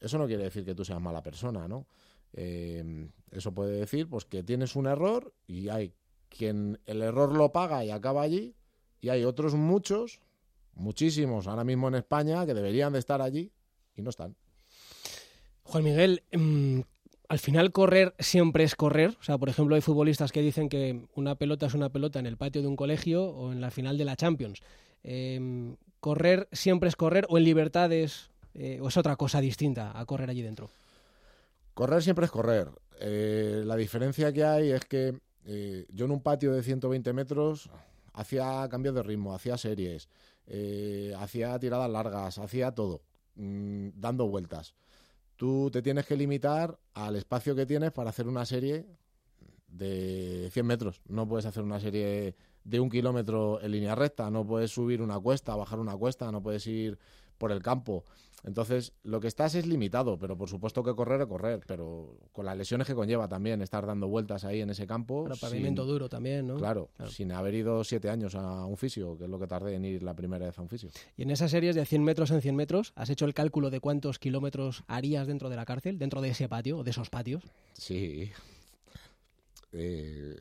Eso 0.00 0.18
no 0.18 0.26
quiere 0.26 0.44
decir 0.44 0.64
que 0.64 0.74
tú 0.74 0.84
seas 0.84 1.00
mala 1.00 1.22
persona, 1.22 1.66
¿no? 1.68 1.86
Eh, 2.32 3.08
eso 3.32 3.52
puede 3.52 3.72
decir 3.72 4.08
pues 4.08 4.24
que 4.24 4.44
tienes 4.44 4.76
un 4.76 4.86
error 4.86 5.34
y 5.48 5.68
hay 5.68 5.92
quien 6.28 6.78
el 6.86 7.02
error 7.02 7.34
lo 7.36 7.50
paga 7.50 7.84
y 7.84 7.90
acaba 7.90 8.22
allí 8.22 8.54
y 9.00 9.08
hay 9.08 9.24
otros 9.24 9.54
muchos, 9.54 10.20
muchísimos 10.74 11.48
ahora 11.48 11.64
mismo 11.64 11.88
en 11.88 11.96
España 11.96 12.46
que 12.46 12.54
deberían 12.54 12.92
de 12.92 13.00
estar 13.00 13.20
allí 13.20 13.52
y 13.96 14.02
no 14.02 14.10
están. 14.10 14.36
Juan 15.64 15.84
Miguel, 15.84 16.22
mm, 16.32 16.80
al 17.30 17.38
final 17.38 17.70
correr 17.70 18.12
siempre 18.18 18.64
es 18.64 18.74
correr. 18.74 19.16
O 19.20 19.22
sea, 19.22 19.38
por 19.38 19.48
ejemplo, 19.48 19.76
hay 19.76 19.80
futbolistas 19.80 20.32
que 20.32 20.42
dicen 20.42 20.68
que 20.68 21.06
una 21.14 21.36
pelota 21.36 21.66
es 21.66 21.74
una 21.74 21.88
pelota 21.88 22.18
en 22.18 22.26
el 22.26 22.36
patio 22.36 22.60
de 22.60 22.66
un 22.66 22.74
colegio 22.74 23.24
o 23.24 23.52
en 23.52 23.60
la 23.60 23.70
final 23.70 23.96
de 23.96 24.04
la 24.04 24.16
Champions. 24.16 24.60
Em, 25.04 25.76
correr 26.00 26.48
siempre 26.50 26.88
es 26.88 26.96
correr 26.96 27.26
o 27.28 27.38
en 27.38 27.44
libertad 27.44 27.92
es, 27.92 28.30
eh, 28.54 28.80
o 28.82 28.88
es 28.88 28.96
otra 28.96 29.14
cosa 29.14 29.40
distinta 29.40 29.96
a 29.96 30.04
correr 30.06 30.28
allí 30.28 30.42
dentro. 30.42 30.70
Correr 31.72 32.02
siempre 32.02 32.24
es 32.24 32.32
correr. 32.32 32.68
Eh, 32.98 33.62
la 33.64 33.76
diferencia 33.76 34.32
que 34.32 34.42
hay 34.42 34.72
es 34.72 34.84
que 34.86 35.16
eh, 35.44 35.86
yo 35.88 36.06
en 36.06 36.10
un 36.10 36.22
patio 36.22 36.52
de 36.52 36.64
120 36.64 37.12
metros 37.12 37.70
hacía 38.12 38.66
cambios 38.68 38.96
de 38.96 39.04
ritmo, 39.04 39.36
hacía 39.36 39.56
series, 39.56 40.08
hacía 41.16 41.56
tiradas 41.60 41.90
largas, 41.90 42.38
hacía 42.38 42.72
todo, 42.72 43.02
mm, 43.36 43.90
dando 43.94 44.26
vueltas 44.26 44.74
tú 45.40 45.70
te 45.70 45.80
tienes 45.80 46.04
que 46.04 46.16
limitar 46.16 46.78
al 46.92 47.16
espacio 47.16 47.56
que 47.56 47.64
tienes 47.64 47.92
para 47.92 48.10
hacer 48.10 48.28
una 48.28 48.44
serie 48.44 48.84
de 49.68 50.50
100 50.52 50.66
metros. 50.66 51.00
No 51.08 51.26
puedes 51.26 51.46
hacer 51.46 51.62
una 51.62 51.80
serie 51.80 52.36
de 52.62 52.78
un 52.78 52.90
kilómetro 52.90 53.58
en 53.62 53.70
línea 53.70 53.94
recta, 53.94 54.30
no 54.30 54.46
puedes 54.46 54.70
subir 54.70 55.00
una 55.00 55.18
cuesta, 55.18 55.56
bajar 55.56 55.78
una 55.78 55.96
cuesta, 55.96 56.30
no 56.30 56.42
puedes 56.42 56.66
ir 56.66 56.98
por 57.38 57.52
el 57.52 57.62
campo. 57.62 58.04
Entonces, 58.44 58.92
lo 59.02 59.20
que 59.20 59.28
estás 59.28 59.54
es 59.54 59.66
limitado, 59.66 60.18
pero 60.18 60.36
por 60.36 60.48
supuesto 60.48 60.82
que 60.82 60.94
correr 60.94 61.20
es 61.20 61.26
correr, 61.26 61.60
pero 61.66 62.16
con 62.32 62.46
las 62.46 62.56
lesiones 62.56 62.86
que 62.86 62.94
conlleva 62.94 63.28
también 63.28 63.60
estar 63.62 63.86
dando 63.86 64.08
vueltas 64.08 64.44
ahí 64.44 64.60
en 64.60 64.70
ese 64.70 64.86
campo. 64.86 65.24
Para 65.24 65.36
pavimento 65.36 65.84
duro 65.84 66.08
también, 66.08 66.46
¿no? 66.46 66.56
Claro, 66.56 66.90
sin 67.08 67.32
haber 67.32 67.54
ido 67.54 67.84
siete 67.84 68.10
años 68.10 68.34
a 68.34 68.64
un 68.64 68.76
fisio, 68.76 69.16
que 69.18 69.24
es 69.24 69.30
lo 69.30 69.38
que 69.38 69.46
tardé 69.46 69.74
en 69.74 69.84
ir 69.84 70.02
la 70.02 70.14
primera 70.14 70.46
vez 70.46 70.58
a 70.58 70.62
un 70.62 70.68
fisio. 70.68 70.90
Y 71.16 71.22
en 71.22 71.30
esas 71.30 71.50
series 71.50 71.74
de 71.74 71.84
100 71.84 72.02
metros 72.02 72.30
en 72.30 72.40
100 72.40 72.56
metros, 72.56 72.92
¿has 72.96 73.10
hecho 73.10 73.26
el 73.26 73.34
cálculo 73.34 73.70
de 73.70 73.80
cuántos 73.80 74.18
kilómetros 74.18 74.84
harías 74.86 75.26
dentro 75.26 75.50
de 75.50 75.56
la 75.56 75.64
cárcel, 75.64 75.98
dentro 75.98 76.20
de 76.20 76.30
ese 76.30 76.48
patio 76.48 76.78
o 76.78 76.84
de 76.84 76.90
esos 76.90 77.10
patios? 77.10 77.44
Sí. 77.74 78.30
Eh, 79.72 80.36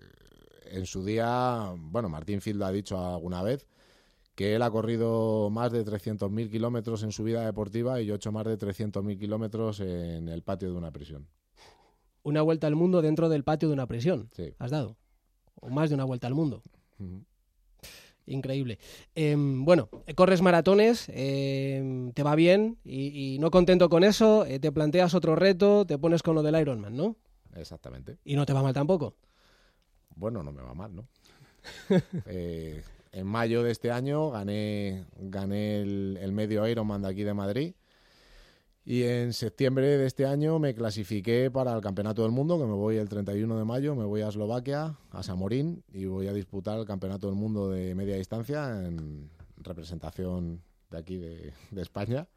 en 0.72 0.86
su 0.86 1.04
día, 1.04 1.74
bueno, 1.76 2.10
Martín 2.10 2.42
Field 2.42 2.64
ha 2.64 2.72
dicho 2.72 2.98
alguna 2.98 3.42
vez 3.44 3.68
que 4.40 4.56
él 4.56 4.62
ha 4.62 4.72
corrido 4.72 5.50
más 5.50 5.70
de 5.70 5.84
300.000 5.84 6.50
kilómetros 6.50 7.04
en 7.04 7.12
su 7.12 7.26
vida 7.26 7.46
deportiva 7.46 8.00
y 8.00 8.06
yo 8.06 8.14
he 8.14 8.16
hecho 8.16 8.32
más 8.32 8.46
de 8.46 8.58
300.000 8.58 9.20
kilómetros 9.20 9.82
en 9.82 10.30
el 10.30 10.44
patio 10.44 10.72
de 10.72 10.78
una 10.78 10.92
prisión. 10.92 11.28
Una 12.24 12.42
vuelta 12.42 12.66
al 12.66 12.78
mundo 12.78 13.02
dentro 13.02 13.28
del 13.28 13.44
patio 13.44 13.68
de 13.68 13.74
una 13.74 13.86
prisión. 13.86 14.30
Sí. 14.32 14.54
¿Has 14.58 14.72
dado? 14.72 14.96
O 15.56 15.70
más 15.70 15.90
de 15.90 15.96
una 15.96 16.06
vuelta 16.06 16.28
al 16.28 16.36
mundo. 16.36 16.64
Increíble. 18.28 18.80
Em, 19.14 19.66
bueno, 19.66 19.90
corres 20.16 20.42
maratones, 20.42 21.10
em, 21.10 22.14
te 22.14 22.24
va 22.24 22.34
bien 22.36 22.78
y, 22.86 23.34
y, 23.34 23.40
no 23.40 23.52
contento 23.52 23.90
con 23.90 24.06
eso, 24.06 24.46
eh, 24.46 24.58
te 24.58 24.72
planteas 24.72 25.16
otro 25.16 25.36
reto, 25.36 25.86
te 25.86 25.98
pones 25.98 26.24
con 26.24 26.36
lo 26.36 26.44
del 26.44 26.58
Ironman, 26.58 26.96
¿no? 26.96 27.18
Exactamente. 27.56 28.20
¿Y 28.24 28.38
no 28.38 28.46
te 28.46 28.54
va 28.54 28.64
mal 28.64 28.74
tampoco? 28.74 29.18
Bueno, 30.16 30.44
no 30.44 30.54
me 30.54 30.62
va 30.62 30.74
mal, 30.74 30.96
¿no? 30.96 31.10
eh, 32.26 32.82
en 33.12 33.28
mayo 33.28 33.64
de 33.64 33.72
este 33.72 33.92
año 33.92 34.32
gané, 34.32 35.06
gané 35.18 35.82
el, 35.82 36.18
el, 36.22 36.32
medio 36.32 36.68
Ironman 36.68 37.02
de 37.02 37.10
aquí 37.10 37.24
de 37.24 37.34
Madrid. 37.34 37.74
Y 38.86 39.04
en 39.04 39.34
septiembre 39.34 39.98
de 39.98 40.08
este 40.08 40.26
año 40.26 40.58
me 40.58 40.74
clasifiqué 40.74 41.52
para 41.52 41.76
el 41.76 41.82
Campeonato 41.82 42.24
del 42.24 42.32
Mundo, 42.32 42.58
que 42.58 42.66
me 42.66 42.74
voy 42.74 42.98
el 42.98 43.08
31 43.08 43.58
de 43.60 43.66
mayo, 43.66 43.96
me 43.96 44.06
voy 44.06 44.22
a 44.22 44.30
Eslovaquia, 44.30 44.98
a 45.12 45.24
Samorín, 45.24 45.84
y 45.94 46.06
voy 46.06 46.28
a 46.28 46.34
disputar 46.34 46.80
el 46.80 46.86
Campeonato 46.86 47.28
del 47.28 47.36
Mundo 47.36 47.70
de 47.70 47.94
media 47.94 48.16
distancia 48.16 48.86
en 48.86 49.30
representación 49.58 50.64
de 50.90 50.98
aquí 50.98 51.18
de, 51.18 51.54
de 51.70 51.82
España. 51.82 52.28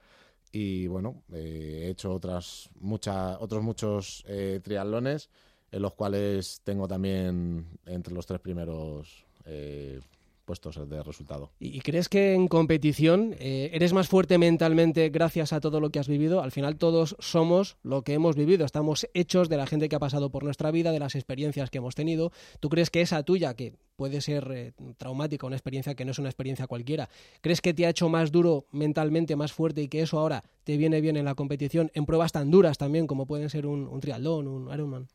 Y 0.53 0.87
bueno, 0.87 1.23
eh, 1.33 1.85
he 1.85 1.89
hecho 1.89 2.13
otras 2.13 2.69
muchas, 2.79 3.39
otros 3.41 3.63
muchos 3.63 4.23
eh, 4.29 4.61
triatlones, 4.63 5.31
en 5.71 5.81
los 5.81 5.95
cuales 5.95 6.61
tengo 6.63 6.87
también 6.87 7.67
entre 7.87 8.13
los 8.13 8.27
tres 8.27 8.41
primeros 8.41 9.25
eh, 9.47 10.01
puestos 10.45 10.89
de 10.89 11.03
resultado. 11.03 11.53
¿Y 11.59 11.81
crees 11.81 12.09
que 12.09 12.35
en 12.35 12.49
competición 12.49 13.35
eh, 13.39 13.71
eres 13.73 13.93
más 13.93 14.09
fuerte 14.09 14.39
mentalmente 14.39 15.09
gracias 15.11 15.53
a 15.53 15.61
todo 15.61 15.81
lo 15.81 15.91
que 15.91 15.99
has 15.99 16.09
vivido? 16.09 16.43
Al 16.43 16.53
final 16.53 16.77
todos 16.77 17.17
somos 17.19 17.77
lo 17.83 18.03
que 18.03 18.15
hemos 18.15 18.37
vivido, 18.37 18.65
estamos 18.65 19.09
hechos 19.15 19.49
de 19.49 19.57
la 19.57 19.67
gente 19.67 19.89
que 19.89 19.97
ha 19.97 20.01
pasado 20.01 20.31
por 20.31 20.45
nuestra 20.45 20.71
vida, 20.71 20.93
de 20.93 20.99
las 20.99 21.15
experiencias 21.15 21.71
que 21.71 21.79
hemos 21.79 21.95
tenido. 21.95 22.33
¿Tú 22.61 22.69
crees 22.69 22.91
que 22.91 23.01
esa 23.01 23.23
tuya, 23.23 23.55
que 23.55 23.75
puede 23.97 24.21
ser 24.21 24.51
eh, 24.53 24.73
traumática, 24.97 25.47
una 25.47 25.57
experiencia 25.57 25.95
que 25.95 26.05
no 26.05 26.11
es 26.11 26.19
una 26.19 26.29
experiencia 26.29 26.67
cualquiera, 26.67 27.09
crees 27.41 27.61
que 27.61 27.75
te 27.75 27.87
ha 27.87 27.91
hecho 27.91 28.09
más 28.09 28.33
duro 28.33 28.67
mentalmente, 28.73 29.37
más 29.37 29.53
fuerte 29.53 29.83
y 29.83 29.89
que 29.89 30.03
eso 30.03 30.19
ahora 30.19 30.45
te 30.65 30.77
viene 30.77 31.01
bien 31.01 31.17
en 31.17 31.25
la 31.25 31.35
competición, 31.35 31.91
en 31.95 32.07
pruebas 32.07 32.33
tan 32.33 32.51
duras 32.51 32.79
también 32.79 33.07
como 33.07 33.27
pueden 33.27 33.51
ser 33.51 33.67
un, 33.67 33.87
un 33.87 34.01
triatlón, 34.01 34.49
un 34.49 34.73
Ironman? 34.73 35.09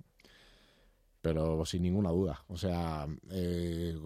Pero 1.28 1.66
sin 1.66 1.82
ninguna 1.82 2.10
duda. 2.10 2.46
O 2.48 2.56
sea, 2.56 3.06
eh, 3.32 4.00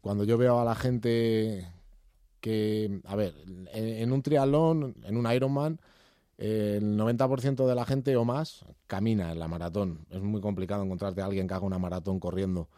cuando 0.00 0.22
yo 0.22 0.38
veo 0.38 0.60
a 0.60 0.64
la 0.64 0.76
gente 0.76 1.66
que, 2.40 3.00
a 3.04 3.16
ver, 3.16 3.34
en, 3.72 4.12
un 4.12 4.22
triatlón, 4.22 4.94
en 5.02 5.16
un 5.16 5.28
Ironman, 5.28 5.80
eh, 6.36 6.78
el 6.80 6.96
90% 6.96 7.66
de 7.66 7.74
la 7.74 7.84
gente 7.84 8.16
o 8.16 8.24
más 8.24 8.64
camina 8.86 9.32
en 9.32 9.40
la 9.40 9.48
maratón. 9.48 10.06
Es 10.08 10.22
muy 10.22 10.40
complicado 10.40 10.84
encontrarte 10.84 11.20
a 11.20 11.24
alguien 11.24 11.48
que 11.48 11.54
haga 11.54 11.66
una 11.66 11.80
maratón 11.80 12.20
corriendo. 12.20 12.68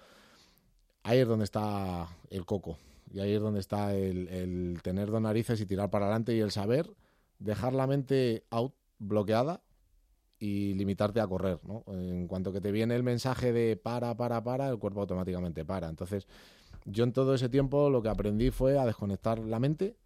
Ahí 1.03 1.19
es 1.19 1.29
donde 1.29 1.45
está 1.45 2.09
el 2.31 2.47
coco. 2.47 2.79
Y 3.13 3.21
ahí 3.21 3.35
es 3.35 3.41
donde 3.43 3.61
está 3.61 3.95
el 3.95 4.81
tener 4.83 5.11
dos 5.11 5.21
narices 5.21 5.61
y 5.61 5.67
tirar 5.67 5.91
para 5.91 6.07
adelante 6.07 6.35
y 6.35 6.41
el 6.41 6.53
saber 6.53 6.91
dejar 7.39 7.75
la 7.75 7.87
mente 7.87 8.45
out, 8.49 8.73
bloqueada, 8.99 9.61
y 10.41 10.73
limitarte 10.73 11.21
a 11.21 11.27
correr, 11.27 11.61
¿no? 11.65 11.85
En 11.87 12.27
cuanto 12.27 12.51
que 12.51 12.63
te 12.63 12.73
viene 12.73 12.97
el 12.97 13.03
mensaje 13.03 13.53
de 13.53 13.77
para, 13.77 14.17
para, 14.17 14.43
para, 14.43 14.71
el 14.71 14.79
cuerpo 14.79 15.03
automáticamente 15.03 15.67
para. 15.67 15.89
Entonces, 15.89 16.27
yo 16.87 17.05
en 17.05 17.13
todo 17.13 17.35
ese 17.35 17.51
tiempo 17.51 17.91
lo 17.91 18.03
que 18.03 18.09
aprendí 18.09 18.51
fue 18.51 18.79
a 18.79 18.87
desconectar 18.87 19.39
la 19.39 19.61
mente 19.61 19.97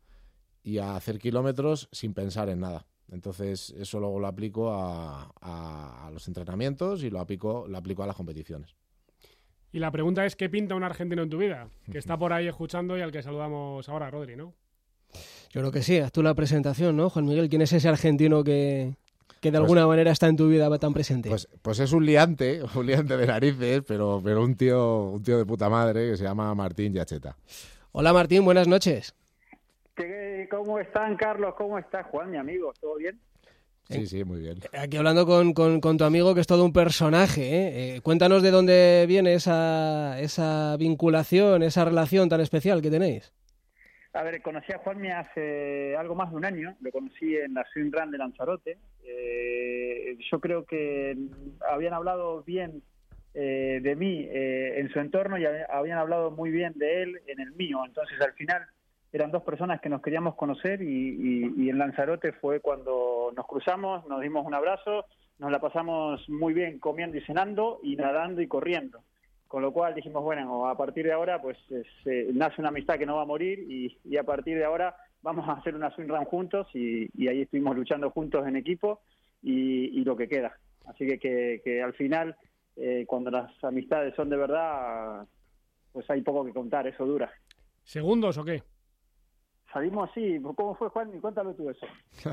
y 0.65 0.79
a 0.79 0.97
hacer 0.97 1.21
kilómetros 1.21 1.89
sin 1.93 2.15
pensar 2.15 2.49
en 2.49 2.61
nada. 2.61 2.85
Entonces, 3.13 3.73
eso 3.79 4.01
luego 4.01 4.19
lo 4.19 4.27
aplico 4.27 4.73
a, 4.73 5.33
a, 5.41 6.07
a 6.09 6.11
los 6.11 6.27
entrenamientos 6.27 7.05
y 7.05 7.11
lo 7.11 7.21
aplico, 7.21 7.67
lo 7.69 7.79
aplico 7.79 8.03
a 8.03 8.07
las 8.09 8.17
competiciones. 8.17 8.75
Y 9.71 9.79
la 9.79 9.93
pregunta 9.93 10.27
es, 10.27 10.35
¿qué 10.35 10.49
pinta 10.49 10.75
un 10.75 10.83
argentino 10.83 11.23
en 11.23 11.31
tu 11.31 11.39
vida? 11.39 11.69
Que 11.93 11.99
está 11.99 12.17
por 12.19 12.33
ahí 12.33 12.49
escuchando 12.49 12.99
y 12.99 13.03
al 13.03 13.13
que 13.13 13.23
saludamos 13.23 13.89
ahora, 13.89 14.11
Rodri, 14.11 14.35
¿no? 14.35 14.53
Yo 15.51 15.61
creo 15.61 15.71
que 15.71 15.83
sí, 15.83 15.99
haz 15.99 16.11
tú 16.11 16.25
la 16.25 16.35
presentación, 16.35 16.97
¿no, 16.97 17.09
Juan 17.09 17.27
Miguel? 17.27 17.49
¿Quién 17.49 17.63
es 17.63 17.73
ese 17.73 17.89
argentino 17.89 18.43
que, 18.43 18.97
que 19.41 19.51
de 19.51 19.59
alguna 19.59 19.83
pues, 19.83 19.89
manera 19.89 20.11
está 20.11 20.29
en 20.29 20.37
tu 20.37 20.49
vida 20.49 20.79
tan 20.79 20.95
presente? 20.95 21.29
Pues, 21.29 21.49
pues 21.61 21.79
es 21.81 21.93
un 21.93 22.07
liante, 22.07 22.63
un 22.75 22.87
liante 22.87 23.17
de 23.17 23.27
narices, 23.27 23.83
pero, 23.87 24.21
pero 24.25 24.43
un 24.43 24.57
tío, 24.57 25.11
un 25.11 25.23
tío 25.23 25.39
de 25.39 25.45
puta 25.47 25.69
madre 25.69 26.11
que 26.11 26.17
se 26.17 26.25
llama 26.25 26.55
Martín 26.55 26.93
Yacheta. 26.93 27.37
Hola 27.93 28.13
Martín, 28.13 28.45
buenas 28.45 28.67
noches. 28.67 29.15
¿Cómo 30.51 30.79
están, 30.79 31.17
Carlos? 31.17 31.55
¿Cómo 31.57 31.79
estás, 31.79 32.07
Juan, 32.07 32.31
mi 32.31 32.37
amigo? 32.37 32.73
¿Todo 32.81 32.97
bien? 32.97 33.21
Sí, 33.89 34.07
sí, 34.07 34.25
muy 34.25 34.41
bien. 34.41 34.61
Aquí 34.73 34.97
hablando 34.97 35.27
con, 35.27 35.53
con, 35.53 35.81
con 35.81 35.99
tu 35.99 36.05
amigo, 36.05 36.35
que 36.35 36.41
es 36.41 36.47
todo 36.47 36.65
un 36.65 36.73
personaje. 36.73 37.43
¿eh? 37.43 37.97
Eh, 37.97 38.01
cuéntanos 38.01 38.43
de 38.43 38.51
dónde 38.51 39.05
viene 39.07 39.35
esa, 39.35 40.19
esa 40.21 40.77
vinculación, 40.79 41.63
esa 41.63 41.85
relación 41.85 42.29
tan 42.29 42.41
especial 42.41 42.81
que 42.81 42.91
tenéis. 42.91 43.33
A 44.15 44.23
ver, 44.23 44.41
conocí 44.43 44.73
a 44.73 44.79
Juanmi 44.79 45.11
hace 45.11 45.97
algo 45.97 46.15
más 46.15 46.31
de 46.31 46.37
un 46.37 46.45
año, 46.45 46.77
lo 46.81 46.93
conocí 46.93 47.37
en 47.37 47.53
la 47.53 47.65
Swing 47.73 47.91
Run 47.91 48.13
de 48.13 48.19
Lanzarote. 48.19 48.79
Eh, 49.05 50.17
yo 50.31 50.39
creo 50.39 50.65
que 50.65 51.17
habían 51.69 51.95
hablado 51.95 52.45
bien 52.45 52.81
eh, 53.35 53.81
de 53.83 53.97
mí 53.97 54.25
eh, 54.31 54.79
en 54.79 54.89
su 54.91 55.01
entorno 55.01 55.37
y 55.37 55.45
habían 55.45 55.99
hablado 55.99 56.31
muy 56.31 56.53
bien 56.53 56.75
de 56.77 57.03
él 57.03 57.21
en 57.27 57.41
el 57.41 57.53
mío. 57.55 57.83
Entonces, 57.85 58.21
al 58.21 58.35
final, 58.35 58.65
eran 59.13 59.33
dos 59.33 59.43
personas 59.43 59.81
que 59.81 59.89
nos 59.89 60.01
queríamos 60.01 60.37
conocer 60.37 60.81
y, 60.81 60.87
y, 60.87 61.65
y 61.65 61.69
en 61.69 61.79
Lanzarote 61.79 62.35
fue 62.35 62.61
cuando 62.61 63.33
nos 63.37 63.47
cruzamos, 63.49 64.07
nos 64.07 64.21
dimos 64.21 64.47
un 64.47 64.55
abrazo, 64.55 65.07
nos 65.41 65.51
la 65.51 65.59
pasamos 65.59 66.29
muy 66.29 66.55
bien 66.55 66.79
comiendo 66.79 67.17
y 67.17 67.23
cenando 67.23 67.81
y 67.83 67.97
nadando 67.97 68.41
y 68.41 68.47
corriendo. 68.47 69.03
Con 69.55 69.63
lo 69.63 69.73
cual 69.73 69.95
dijimos, 69.95 70.21
bueno, 70.25 70.67
a 70.67 70.77
partir 70.77 71.07
de 71.07 71.13
ahora 71.13 71.41
pues 71.41 71.57
eh, 71.71 72.29
nace 72.35 72.61
una 72.61 72.71
amistad 72.71 72.99
que 72.99 73.07
no 73.07 73.15
va 73.15 73.23
a 73.23 73.25
morir 73.25 73.61
y, 73.61 74.17
a 74.17 74.25
partir 74.25 74.59
de 74.59 74.65
ahora 74.65 74.97
vamos 75.23 75.49
a 75.49 75.53
hacer 75.53 75.77
una 75.77 75.95
swing 75.95 76.09
run 76.09 76.25
juntos 76.25 76.67
y, 76.75 77.29
ahí 77.29 77.43
estuvimos 77.43 77.77
luchando 77.77 78.11
juntos 78.11 78.45
en 78.49 78.57
equipo 78.57 79.03
y, 79.45 80.03
lo 80.03 80.17
que 80.17 80.27
queda. 80.27 80.59
Así 80.87 81.07
que, 81.07 81.21
que, 81.21 81.61
que 81.63 81.81
al 81.81 81.93
final, 81.95 82.35
eh, 82.75 83.05
cuando 83.07 83.31
las 83.31 83.53
amistades 83.63 84.13
son 84.17 84.29
de 84.29 84.39
verdad, 84.39 85.25
pues 85.93 86.11
hay 86.11 86.23
poco 86.23 86.45
que 86.45 86.53
contar, 86.53 86.89
eso 86.89 87.07
dura. 87.07 87.31
¿Segundos 87.85 88.37
o 88.39 88.45
qué? 88.45 88.65
Salimos 89.75 90.09
así. 90.09 90.41
¿Cómo 90.55 90.77
fue, 90.77 90.89
Juan? 90.89 91.21
Cuéntalo 91.21 91.53
tú 91.53 91.69
eso. 91.69 91.87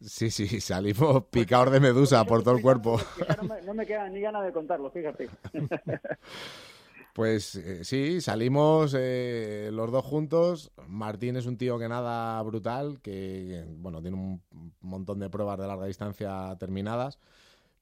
sí, 0.00 0.30
sí, 0.30 0.60
salimos 0.60 1.24
picados 1.24 1.72
de 1.72 1.80
medusa 1.80 2.22
por 2.26 2.42
todo 2.42 2.54
el 2.54 2.62
cuerpo. 2.62 3.00
no, 3.42 3.48
me, 3.48 3.62
no 3.62 3.72
me 3.72 3.86
queda 3.86 4.06
ni 4.10 4.20
ganas 4.20 4.44
de 4.44 4.52
contarlo, 4.52 4.90
fíjate. 4.90 5.28
Pues 7.14 7.54
eh, 7.54 7.82
sí, 7.82 8.20
salimos 8.20 8.94
eh, 8.94 9.70
los 9.72 9.90
dos 9.90 10.04
juntos. 10.04 10.70
Martín 10.86 11.36
es 11.36 11.46
un 11.46 11.56
tío 11.56 11.78
que 11.78 11.88
nada 11.88 12.42
brutal, 12.42 13.00
que 13.00 13.64
bueno, 13.78 14.02
tiene 14.02 14.18
un 14.18 14.42
montón 14.82 15.18
de 15.18 15.30
pruebas 15.30 15.58
de 15.58 15.66
larga 15.66 15.86
distancia 15.86 16.54
terminadas. 16.60 17.18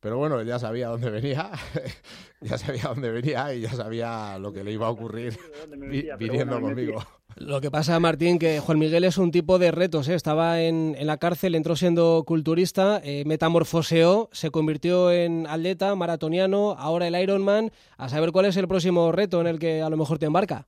Pero 0.04 0.18
bueno, 0.18 0.38
él 0.38 0.46
ya 0.46 0.58
sabía 0.58 0.88
dónde 0.88 1.08
venía, 1.08 1.50
ya 2.42 2.58
sabía 2.58 2.82
dónde 2.88 3.11
venía 3.11 3.54
y 3.54 3.62
ya 3.62 3.70
sabía 3.70 4.38
lo 4.38 4.52
que 4.52 4.62
le 4.62 4.73
iba 4.73 4.87
a 4.87 4.90
ocurrir 4.90 5.32
metía, 5.78 6.16
viniendo 6.16 6.61
bueno, 6.61 6.76
conmigo. 6.76 7.02
Lo 7.37 7.58
que 7.62 7.70
pasa, 7.70 7.99
Martín, 7.99 8.38
que 8.38 8.61
Juan 8.61 8.78
Miguel 8.78 9.04
es 9.04 9.16
un 9.16 9.30
tipo 9.30 9.58
de 9.58 9.70
retos. 9.70 10.11
¿eh? 10.11 10.14
Estaba 10.14 10.61
en, 10.61 10.94
en, 10.99 11.06
la 11.06 11.16
cárcel, 11.16 11.54
entró 11.54 11.75
siendo 11.75 12.23
culturista, 12.26 13.00
eh, 13.02 13.25
metamorfoseó, 13.25 14.28
se 14.30 14.50
convirtió 14.50 15.11
en 15.11 15.46
atleta, 15.46 15.94
maratoniano, 15.94 16.73
ahora 16.73 17.08
el 17.08 17.18
Ironman. 17.18 17.70
A 17.96 18.11
saber 18.11 18.30
cuál 18.30 18.44
es 18.44 18.58
el 18.58 18.68
próximo 18.68 19.11
reto 19.11 19.40
en 19.40 19.46
el 19.46 19.58
que 19.58 19.80
a 19.80 19.88
lo 19.88 19.96
mejor 19.96 20.18
te 20.18 20.26
embarca. 20.26 20.66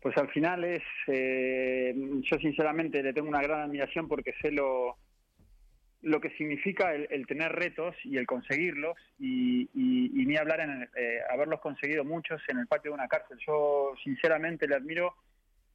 Pues 0.00 0.16
al 0.16 0.28
final 0.28 0.62
es, 0.62 0.84
eh, 1.08 1.92
yo 2.22 2.38
sinceramente 2.38 3.02
le 3.02 3.12
tengo 3.12 3.28
una 3.28 3.42
gran 3.42 3.62
admiración 3.62 4.06
porque 4.06 4.32
sé 4.40 4.52
lo, 4.52 4.96
lo 6.02 6.20
que 6.20 6.30
significa 6.30 6.94
el, 6.94 7.26
tener 7.26 7.52
retos 7.52 7.94
y 8.04 8.16
el 8.16 8.26
conseguirlos 8.26 8.96
y, 9.18 9.68
ni 9.74 10.36
hablar 10.36 10.60
en 10.60 10.88
eh, 10.96 11.18
haberlos 11.30 11.60
conseguido 11.60 12.04
muchos 12.04 12.40
en 12.48 12.58
el 12.58 12.66
patio 12.66 12.90
de 12.90 12.94
una 12.94 13.08
cárcel. 13.08 13.38
Yo 13.46 13.92
sinceramente 14.02 14.66
le 14.66 14.76
admiro 14.76 15.14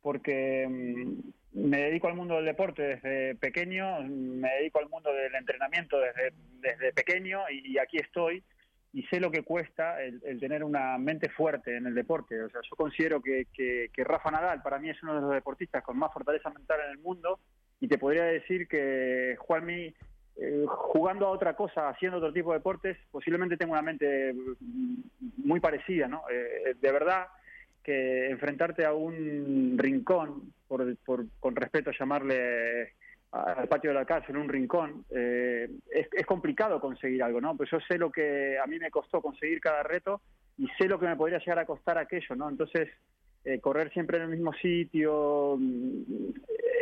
porque 0.01 0.67
mm, 0.67 1.67
me 1.67 1.77
dedico 1.77 2.07
al 2.07 2.15
mundo 2.15 2.35
del 2.35 2.45
deporte 2.45 2.83
desde 2.83 3.35
pequeño, 3.35 4.01
me 4.01 4.49
dedico 4.55 4.79
al 4.79 4.89
mundo 4.89 5.13
del 5.13 5.33
entrenamiento 5.35 5.99
desde, 5.99 6.33
desde 6.59 6.93
pequeño 6.93 7.41
y, 7.49 7.77
aquí 7.77 7.97
estoy 7.97 8.43
y 8.93 9.03
sé 9.03 9.19
lo 9.19 9.29
que 9.29 9.43
cuesta 9.43 10.01
el, 10.01 10.39
tener 10.39 10.63
una 10.63 10.97
mente 10.97 11.29
fuerte 11.29 11.75
en 11.75 11.85
el 11.85 11.93
deporte. 11.93 12.41
O 12.41 12.49
sea, 12.49 12.61
yo 12.61 12.75
considero 12.75 13.21
que, 13.21 13.47
que, 13.53 13.89
que 13.93 14.03
Rafa 14.03 14.31
Nadal 14.31 14.61
para 14.61 14.79
mí 14.79 14.89
es 14.89 15.03
uno 15.03 15.15
de 15.15 15.21
los 15.21 15.31
deportistas 15.33 15.83
con 15.83 15.97
más 15.97 16.13
fortaleza 16.13 16.49
mental 16.49 16.79
en 16.85 16.91
el 16.91 16.97
mundo 16.99 17.39
y 17.79 17.87
te 17.87 17.97
podría 17.97 18.23
decir 18.23 18.67
que 18.67 19.35
Juanmi 19.37 19.93
eh, 20.37 20.65
jugando 20.67 21.27
a 21.27 21.29
otra 21.29 21.55
cosa, 21.55 21.87
haciendo 21.87 22.17
otro 22.17 22.33
tipo 22.33 22.51
de 22.51 22.57
deportes, 22.57 22.97
posiblemente 23.09 23.55
tengo 23.55 23.71
una 23.71 23.81
mente 23.81 24.33
mm, 24.33 24.95
muy 25.45 25.61
parecida, 25.61 26.09
¿no? 26.09 26.23
Eh, 26.29 26.75
de 26.79 26.91
verdad 26.91 27.27
que 27.81 28.29
enfrentarte 28.29 28.83
a 28.83 28.91
un 28.91 29.75
rincón, 29.77 30.53
por, 30.67 30.83
con 31.39 31.55
respeto 31.55 31.91
a 31.91 31.93
llamarle 31.97 32.95
al 33.31 33.67
patio 33.67 33.91
de 33.91 33.93
la 33.93 34.05
cárcel 34.05 34.37
un 34.37 34.49
rincón, 34.49 35.05
eh, 35.09 35.69
es, 35.89 36.25
complicado 36.25 36.81
conseguir 36.81 37.23
algo, 37.23 37.39
¿no? 37.39 37.55
Pues 37.55 37.69
yo 37.69 37.79
sé 37.79 37.97
lo 37.97 38.11
que 38.11 38.57
a 38.57 38.65
mí 38.65 38.77
me 38.79 38.91
costó 38.91 39.21
conseguir 39.21 39.61
cada 39.61 39.83
reto 39.83 40.21
y 40.57 40.67
sé 40.77 40.87
lo 40.87 40.99
que 40.99 41.05
me 41.05 41.15
podría 41.15 41.39
llegar 41.39 41.59
a 41.59 41.65
costar 41.65 41.97
aquello, 41.97 42.35
¿no? 42.35 42.49
Entonces, 42.49 42.89
correr 43.61 43.91
siempre 43.93 44.17
en 44.17 44.23
el 44.23 44.29
mismo 44.29 44.51
sitio 44.53 45.55
mm, 45.59 46.01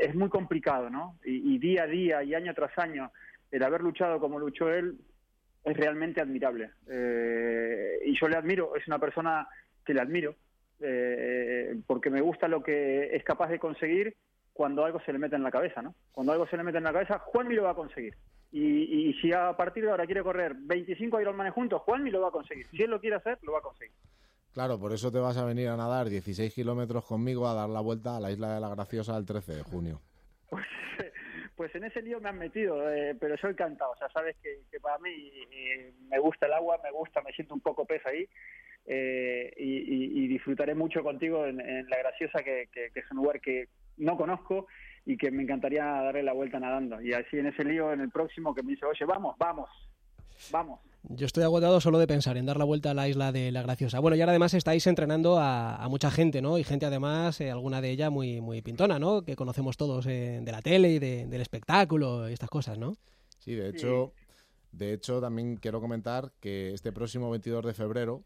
es 0.01 0.15
muy 0.15 0.29
complicado, 0.29 0.89
¿no? 0.89 1.17
y, 1.24 1.57
día 1.60 1.83
a 1.83 1.88
día 1.88 2.24
y 2.24 2.33
año 2.33 2.53
tras 2.53 2.77
año 2.79 3.12
el 3.53 3.63
haber 3.63 3.81
luchado 3.81 4.19
como 4.19 4.39
luchó 4.39 4.67
él 4.69 4.98
es 5.63 5.77
realmente 5.77 6.19
admirable. 6.19 6.72
Eh, 6.88 8.00
y 8.03 8.19
yo 8.19 8.27
le 8.27 8.36
admiro, 8.36 8.75
es 8.75 8.88
una 8.88 8.98
persona 8.98 9.48
que 9.86 9.93
le 9.93 10.01
admiro, 10.01 10.36
eh, 10.79 11.79
porque 11.86 12.10
me 12.10 12.19
gusta 12.19 12.48
lo 12.48 12.63
que 12.63 13.15
es 13.15 13.24
capaz 13.24 13.50
de 13.50 13.60
conseguir 13.60 14.17
cuando 14.53 14.83
algo 14.83 15.00
se 15.01 15.13
le 15.13 15.19
mete 15.19 15.36
en 15.36 15.43
la 15.43 15.51
cabeza, 15.51 15.83
¿no? 15.83 15.93
Cuando 16.12 16.33
algo 16.33 16.48
se 16.48 16.57
le 16.57 16.63
mete 16.63 16.79
en 16.79 16.83
la 16.83 16.93
cabeza, 16.93 17.19
Juanmi 17.19 17.53
lo 17.53 17.63
va 17.63 17.72
a 17.72 17.75
conseguir. 17.75 18.15
Y, 18.51 19.13
si 19.22 19.31
a 19.33 19.55
partir 19.55 19.83
de 19.83 19.91
ahora 19.91 20.05
quiere 20.05 20.22
correr 20.22 20.55
25 20.55 21.22
Ironmanes 21.22 21.53
juntos, 21.53 21.81
Juanmi 21.83 22.10
lo 22.10 22.22
va 22.22 22.27
a 22.29 22.31
conseguir. 22.31 22.65
Si 22.67 22.81
él 22.81 22.89
lo 22.89 23.00
quiere 23.00 23.15
hacer, 23.15 23.39
lo 23.43 23.53
va 23.53 23.60
a 23.60 23.63
conseguir. 23.63 23.95
Claro, 24.51 24.79
por 24.79 24.93
eso 24.93 25.12
te 25.12 25.19
vas 25.19 25.38
a 25.38 25.45
venir 25.45 25.69
a 25.69 25.77
nadar 25.77 26.10
16 26.10 26.53
kilómetros 26.53 27.05
conmigo 27.05 27.48
a 27.48 27.55
dar 27.55 27.69
la 27.69 27.81
vuelta 27.81 28.17
a 28.17 28.19
la 28.19 28.31
Isla 28.31 28.53
de 28.53 28.62
la 28.62 28.69
Graciosa 28.69 29.17
el 29.17 29.25
13 29.25 29.55
de 29.55 29.63
junio. 29.63 30.01
Pues 30.50 30.65
pues 31.63 31.75
en 31.75 31.86
ese 31.86 32.01
lío 32.01 32.20
me 32.20 32.27
han 32.27 32.38
metido, 32.38 32.91
eh, 32.91 33.15
pero 33.17 33.38
soy 33.38 33.51
encantado. 33.51 33.91
O 33.91 33.96
sea, 33.96 34.10
sabes 34.10 34.36
que, 34.43 34.79
para 34.82 34.98
mí 34.98 35.32
me 36.10 36.20
gusta 36.20 36.46
el 36.46 36.51
agua, 36.51 36.77
me 36.84 36.91
gusta, 36.91 37.22
me 37.22 37.32
siento 37.32 37.53
un 37.53 37.62
poco 37.62 37.86
pez 37.86 38.05
ahí. 38.05 38.27
Eh, 38.86 39.50
y, 39.55 40.27
disfrutaré 40.27 40.75
mucho 40.75 41.01
contigo 41.03 41.46
en, 41.46 41.89
La 41.89 42.00
Graciosa, 42.00 42.43
que, 42.43 42.67
es 42.74 43.12
un 43.12 43.17
lugar 43.17 43.39
que 43.39 43.70
no 43.96 44.17
conozco 44.17 44.67
y 45.05 45.15
que 45.15 45.32
me 45.32 45.43
encantaría 45.43 45.86
darle 45.86 46.24
la 46.24 46.34
vuelta 46.34 46.60
nadando. 46.60 47.01
Y 47.01 47.13
así 47.13 47.39
en 47.39 47.46
ese 47.46 47.63
lío, 47.63 47.93
en 47.93 48.01
el 48.01 48.10
próximo, 48.10 48.53
que 48.53 48.62
me 48.62 48.72
dice, 48.72 48.86
oye, 48.86 49.05
vamos, 49.05 49.38
vamos, 49.38 49.70
vamos. 50.51 50.79
Yo 51.09 51.25
estoy 51.25 51.43
agotado 51.43 51.81
solo 51.81 52.00
de 52.00 52.07
pensar 52.07 52.38
en 52.38 52.45
dar 52.45 52.55
la 52.55 52.63
vuelta 52.63 52.91
a 52.91 52.93
la 52.93 53.09
isla 53.09 53.33
de 53.33 53.51
La 53.51 53.62
Graciosa. 53.62 54.00
Bueno, 54.00 54.15
y 54.15 54.21
ahora 54.21 54.31
además 54.31 54.53
estáis 54.53 54.88
entrenando 54.88 55.38
a, 55.38 55.85
mucha 55.89 56.09
gente, 56.09 56.41
¿no? 56.41 56.57
Y 56.57 56.63
gente 56.63 56.85
además, 56.85 57.41
eh, 57.41 57.51
alguna 57.51 57.81
de 57.81 57.91
ella 57.91 58.09
muy, 58.09 58.39
muy 58.39 58.62
pintona, 58.62 59.00
¿no? 59.00 59.23
Que 59.23 59.35
conocemos 59.35 59.75
todos 59.75 60.05
eh, 60.05 60.39
de 60.41 60.51
la 60.51 60.62
tele 60.62 60.91
y 60.91 61.00
del 61.00 61.41
espectáculo 61.41 62.29
y 62.29 62.33
estas 62.33 62.50
cosas, 62.50 62.77
¿no? 62.77 62.95
Sí, 63.39 63.53
de 63.53 63.67
hecho, 63.67 64.13
de 64.71 64.93
hecho 64.93 65.19
también 65.19 65.57
quiero 65.57 65.81
comentar 65.81 66.31
que 66.39 66.73
este 66.73 66.93
próximo 66.93 67.29
22 67.31 67.65
de 67.65 67.73
febrero 67.73 68.23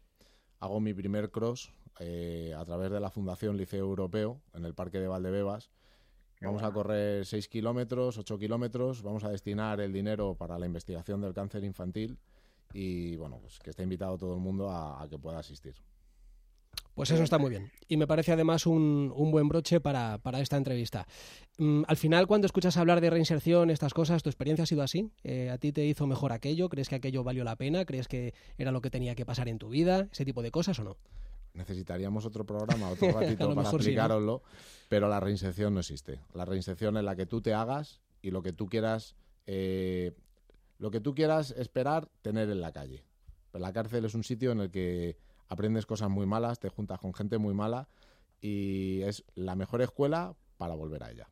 hago 0.60 0.78
mi 0.78 0.94
primer 0.94 1.32
cross 1.32 1.72
eh, 1.98 2.54
a 2.56 2.64
través 2.64 2.92
de 2.92 3.00
la 3.00 3.10
Fundación 3.10 3.56
Liceo 3.56 3.84
Europeo 3.84 4.40
en 4.54 4.64
el 4.64 4.74
Parque 4.74 5.00
de 5.00 5.08
Valdebebas. 5.08 5.70
Vamos 6.40 6.62
a 6.62 6.70
correr 6.70 7.26
6 7.26 7.48
kilómetros, 7.48 8.16
8 8.18 8.38
kilómetros, 8.38 9.02
vamos 9.02 9.24
a 9.24 9.30
destinar 9.30 9.80
el 9.80 9.92
dinero 9.92 10.34
para 10.34 10.58
la 10.58 10.66
investigación 10.66 11.20
del 11.20 11.34
cáncer 11.34 11.64
infantil 11.64 12.16
y 12.72 13.16
bueno, 13.16 13.38
pues 13.40 13.58
que 13.58 13.70
está 13.70 13.82
invitado 13.82 14.16
todo 14.18 14.34
el 14.34 14.40
mundo 14.40 14.70
a, 14.70 15.06
que 15.08 15.18
pueda 15.18 15.38
asistir. 15.38 15.74
Pues 16.94 17.10
eso 17.10 17.22
está 17.22 17.38
muy 17.38 17.50
bien. 17.50 17.70
Y 17.86 17.96
me 17.96 18.06
parece 18.06 18.32
además 18.32 18.66
un, 18.66 19.12
buen 19.30 19.48
broche 19.48 19.80
para, 19.80 20.20
esta 20.40 20.56
entrevista. 20.56 21.06
Mm, 21.56 21.84
al 21.86 21.96
final, 21.96 22.26
cuando 22.26 22.46
escuchas 22.46 22.76
hablar 22.76 23.00
de 23.00 23.10
reinserción, 23.10 23.70
estas 23.70 23.94
cosas, 23.94 24.22
¿tu 24.22 24.28
experiencia 24.28 24.64
ha 24.64 24.66
sido 24.66 24.82
así? 24.82 25.10
Eh, 25.22 25.50
¿A 25.50 25.58
ti 25.58 25.72
te 25.72 25.84
hizo 25.86 26.06
mejor 26.06 26.32
aquello? 26.32 26.68
¿Crees 26.68 26.88
que 26.88 26.96
aquello 26.96 27.22
valió 27.22 27.44
la 27.44 27.56
pena? 27.56 27.84
¿Crees 27.84 28.08
que 28.08 28.34
era 28.58 28.72
lo 28.72 28.80
que 28.80 28.90
tenía 28.90 29.14
que 29.14 29.24
pasar 29.24 29.48
en 29.48 29.58
tu 29.58 29.68
vida? 29.68 30.08
¿Ese 30.10 30.24
tipo 30.24 30.42
de 30.42 30.50
cosas 30.50 30.78
o 30.80 30.84
no? 30.84 30.96
Necesitaríamos 31.54 32.24
otro 32.24 32.44
programa, 32.44 32.90
otro 32.90 33.10
ratito 33.12 33.54
para 33.54 33.70
explicároslo, 33.70 34.42
pero 34.88 35.08
la 35.08 35.20
reinserción 35.20 35.74
no 35.74 35.80
existe. 35.80 36.20
La 36.34 36.44
reinserción 36.44 36.96
es 36.96 37.04
la 37.04 37.16
que 37.16 37.26
tú 37.26 37.40
te 37.40 37.54
hagas 37.54 38.00
y 38.22 38.30
lo 38.30 38.42
que 38.42 38.52
tú 38.52 38.68
quieras 38.68 39.16
eh, 39.46 40.12
lo 40.78 40.90
que 40.90 41.00
tú 41.00 41.14
quieras 41.14 41.50
esperar 41.52 42.08
tener 42.22 42.48
en 42.50 42.60
la 42.60 42.72
calle. 42.72 43.04
Pero 43.50 43.62
la 43.62 43.72
cárcel 43.72 44.04
es 44.04 44.14
un 44.14 44.24
sitio 44.24 44.52
en 44.52 44.60
el 44.60 44.70
que 44.70 45.16
aprendes 45.48 45.86
cosas 45.86 46.10
muy 46.10 46.26
malas, 46.26 46.60
te 46.60 46.68
juntas 46.68 47.00
con 47.00 47.14
gente 47.14 47.38
muy 47.38 47.54
mala 47.54 47.88
y 48.40 49.00
es 49.02 49.24
la 49.34 49.56
mejor 49.56 49.82
escuela 49.82 50.36
para 50.56 50.74
volver 50.74 51.02
a 51.02 51.10
ella. 51.10 51.28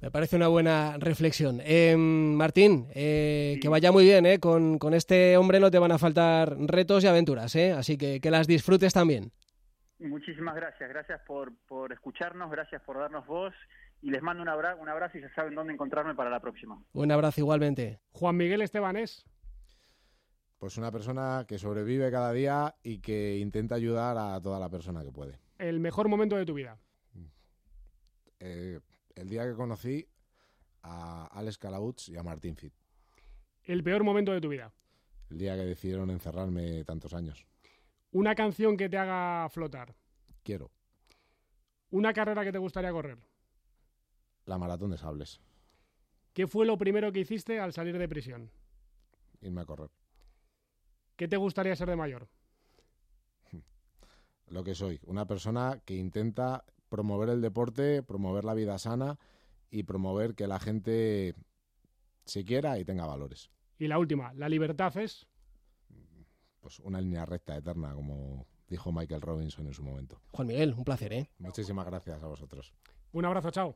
Me 0.00 0.10
parece 0.10 0.36
una 0.36 0.48
buena 0.48 0.96
reflexión. 0.98 1.60
Em, 1.64 2.34
Martín, 2.34 2.88
eh, 2.94 3.58
que 3.60 3.68
vaya 3.68 3.92
muy 3.92 4.04
bien, 4.04 4.26
eh. 4.26 4.38
Con, 4.38 4.78
este 4.94 5.36
hombre 5.36 5.60
no 5.60 5.70
te 5.70 5.78
van 5.78 5.92
a 5.92 5.98
faltar 5.98 6.56
retos 6.58 7.04
y 7.04 7.06
aventuras, 7.06 7.54
eh. 7.56 7.72
Así 7.72 7.96
que 7.96 8.20
que 8.20 8.30
las 8.30 8.46
disfrutes 8.46 8.92
también. 8.92 9.32
Muchísimas 9.98 10.54
gracias, 10.54 10.88
gracias 10.90 11.20
por, 11.26 11.52
por 11.66 11.92
escucharnos, 11.92 12.50
gracias 12.50 12.82
por 12.82 12.98
darnos 12.98 13.26
voz 13.26 13.54
y 14.02 14.10
les 14.10 14.22
mando 14.22 14.42
un, 14.42 14.48
abrazo, 14.48 14.80
un 14.80 14.88
abrazo 14.88 15.18
y 15.18 15.22
ya 15.22 15.34
saben 15.34 15.54
dónde 15.54 15.72
encontrarme 15.72 16.14
para 16.14 16.30
la 16.30 16.40
próxima. 16.40 16.78
Un 16.92 17.10
abrazo 17.10 17.40
igualmente. 17.40 18.00
Juan 18.12 18.36
Miguel 18.36 18.60
Estebanés. 18.60 19.24
Pues 20.58 20.76
una 20.78 20.90
persona 20.90 21.44
que 21.46 21.58
sobrevive 21.58 22.10
cada 22.10 22.32
día 22.32 22.74
y 22.82 23.00
que 23.00 23.38
intenta 23.38 23.74
ayudar 23.74 24.16
a 24.18 24.40
toda 24.40 24.58
la 24.58 24.68
persona 24.68 25.02
que 25.02 25.12
puede. 25.12 25.38
¿El 25.58 25.80
mejor 25.80 26.08
momento 26.08 26.36
de 26.36 26.46
tu 26.46 26.54
vida? 26.54 26.78
Eh, 28.40 28.80
el 29.16 29.28
día 29.28 29.44
que 29.44 29.54
conocí 29.54 30.06
a 30.82 31.26
Alex 31.26 31.58
Calabutz 31.58 32.08
y 32.10 32.16
a 32.16 32.22
Martín 32.22 32.56
Fit. 32.56 32.72
¿El 33.64 33.82
peor 33.82 34.04
momento 34.04 34.32
de 34.32 34.40
tu 34.40 34.48
vida? 34.48 34.72
El 35.30 35.38
día 35.38 35.56
que 35.56 35.64
decidieron 35.64 36.10
encerrarme 36.10 36.84
tantos 36.84 37.12
años. 37.14 37.44
¿Una 38.12 38.34
canción 38.34 38.76
que 38.76 38.88
te 38.88 38.96
haga 38.96 39.48
flotar? 39.48 39.94
Quiero. 40.44 40.70
¿Una 41.90 42.12
carrera 42.12 42.44
que 42.44 42.52
te 42.52 42.58
gustaría 42.58 42.92
correr? 42.92 43.18
La 44.44 44.58
maratón 44.58 44.90
de 44.90 44.98
sables. 44.98 45.40
¿Qué 46.32 46.46
fue 46.46 46.66
lo 46.66 46.78
primero 46.78 47.10
que 47.10 47.20
hiciste 47.20 47.58
al 47.58 47.72
salir 47.72 47.98
de 47.98 48.08
prisión? 48.08 48.50
Irme 49.40 49.62
a 49.62 49.64
correr. 49.64 49.90
¿Qué 51.16 51.26
te 51.26 51.36
gustaría 51.36 51.74
ser 51.74 51.88
de 51.88 51.96
mayor? 51.96 52.28
Lo 54.48 54.62
que 54.62 54.74
soy, 54.74 55.00
una 55.04 55.26
persona 55.26 55.80
que 55.84 55.94
intenta 55.94 56.64
promover 56.88 57.28
el 57.28 57.40
deporte, 57.40 58.02
promover 58.02 58.44
la 58.44 58.54
vida 58.54 58.78
sana 58.78 59.18
y 59.70 59.82
promover 59.82 60.34
que 60.34 60.46
la 60.46 60.60
gente 60.60 61.34
se 62.24 62.44
quiera 62.44 62.78
y 62.78 62.84
tenga 62.84 63.06
valores. 63.06 63.50
Y 63.78 63.88
la 63.88 63.98
última, 63.98 64.32
¿la 64.34 64.48
libertad 64.48 64.96
es? 64.96 65.26
Pues 66.60 66.80
una 66.80 67.00
línea 67.00 67.24
recta 67.24 67.56
eterna, 67.56 67.94
como 67.94 68.46
dijo 68.68 68.92
Michael 68.92 69.22
Robinson 69.22 69.66
en 69.66 69.74
su 69.74 69.82
momento. 69.82 70.20
Juan 70.32 70.48
Miguel, 70.48 70.74
un 70.76 70.84
placer, 70.84 71.12
¿eh? 71.12 71.30
Muchísimas 71.38 71.86
gracias 71.86 72.22
a 72.22 72.26
vosotros. 72.26 72.72
Un 73.12 73.24
abrazo, 73.24 73.50
chao. 73.50 73.74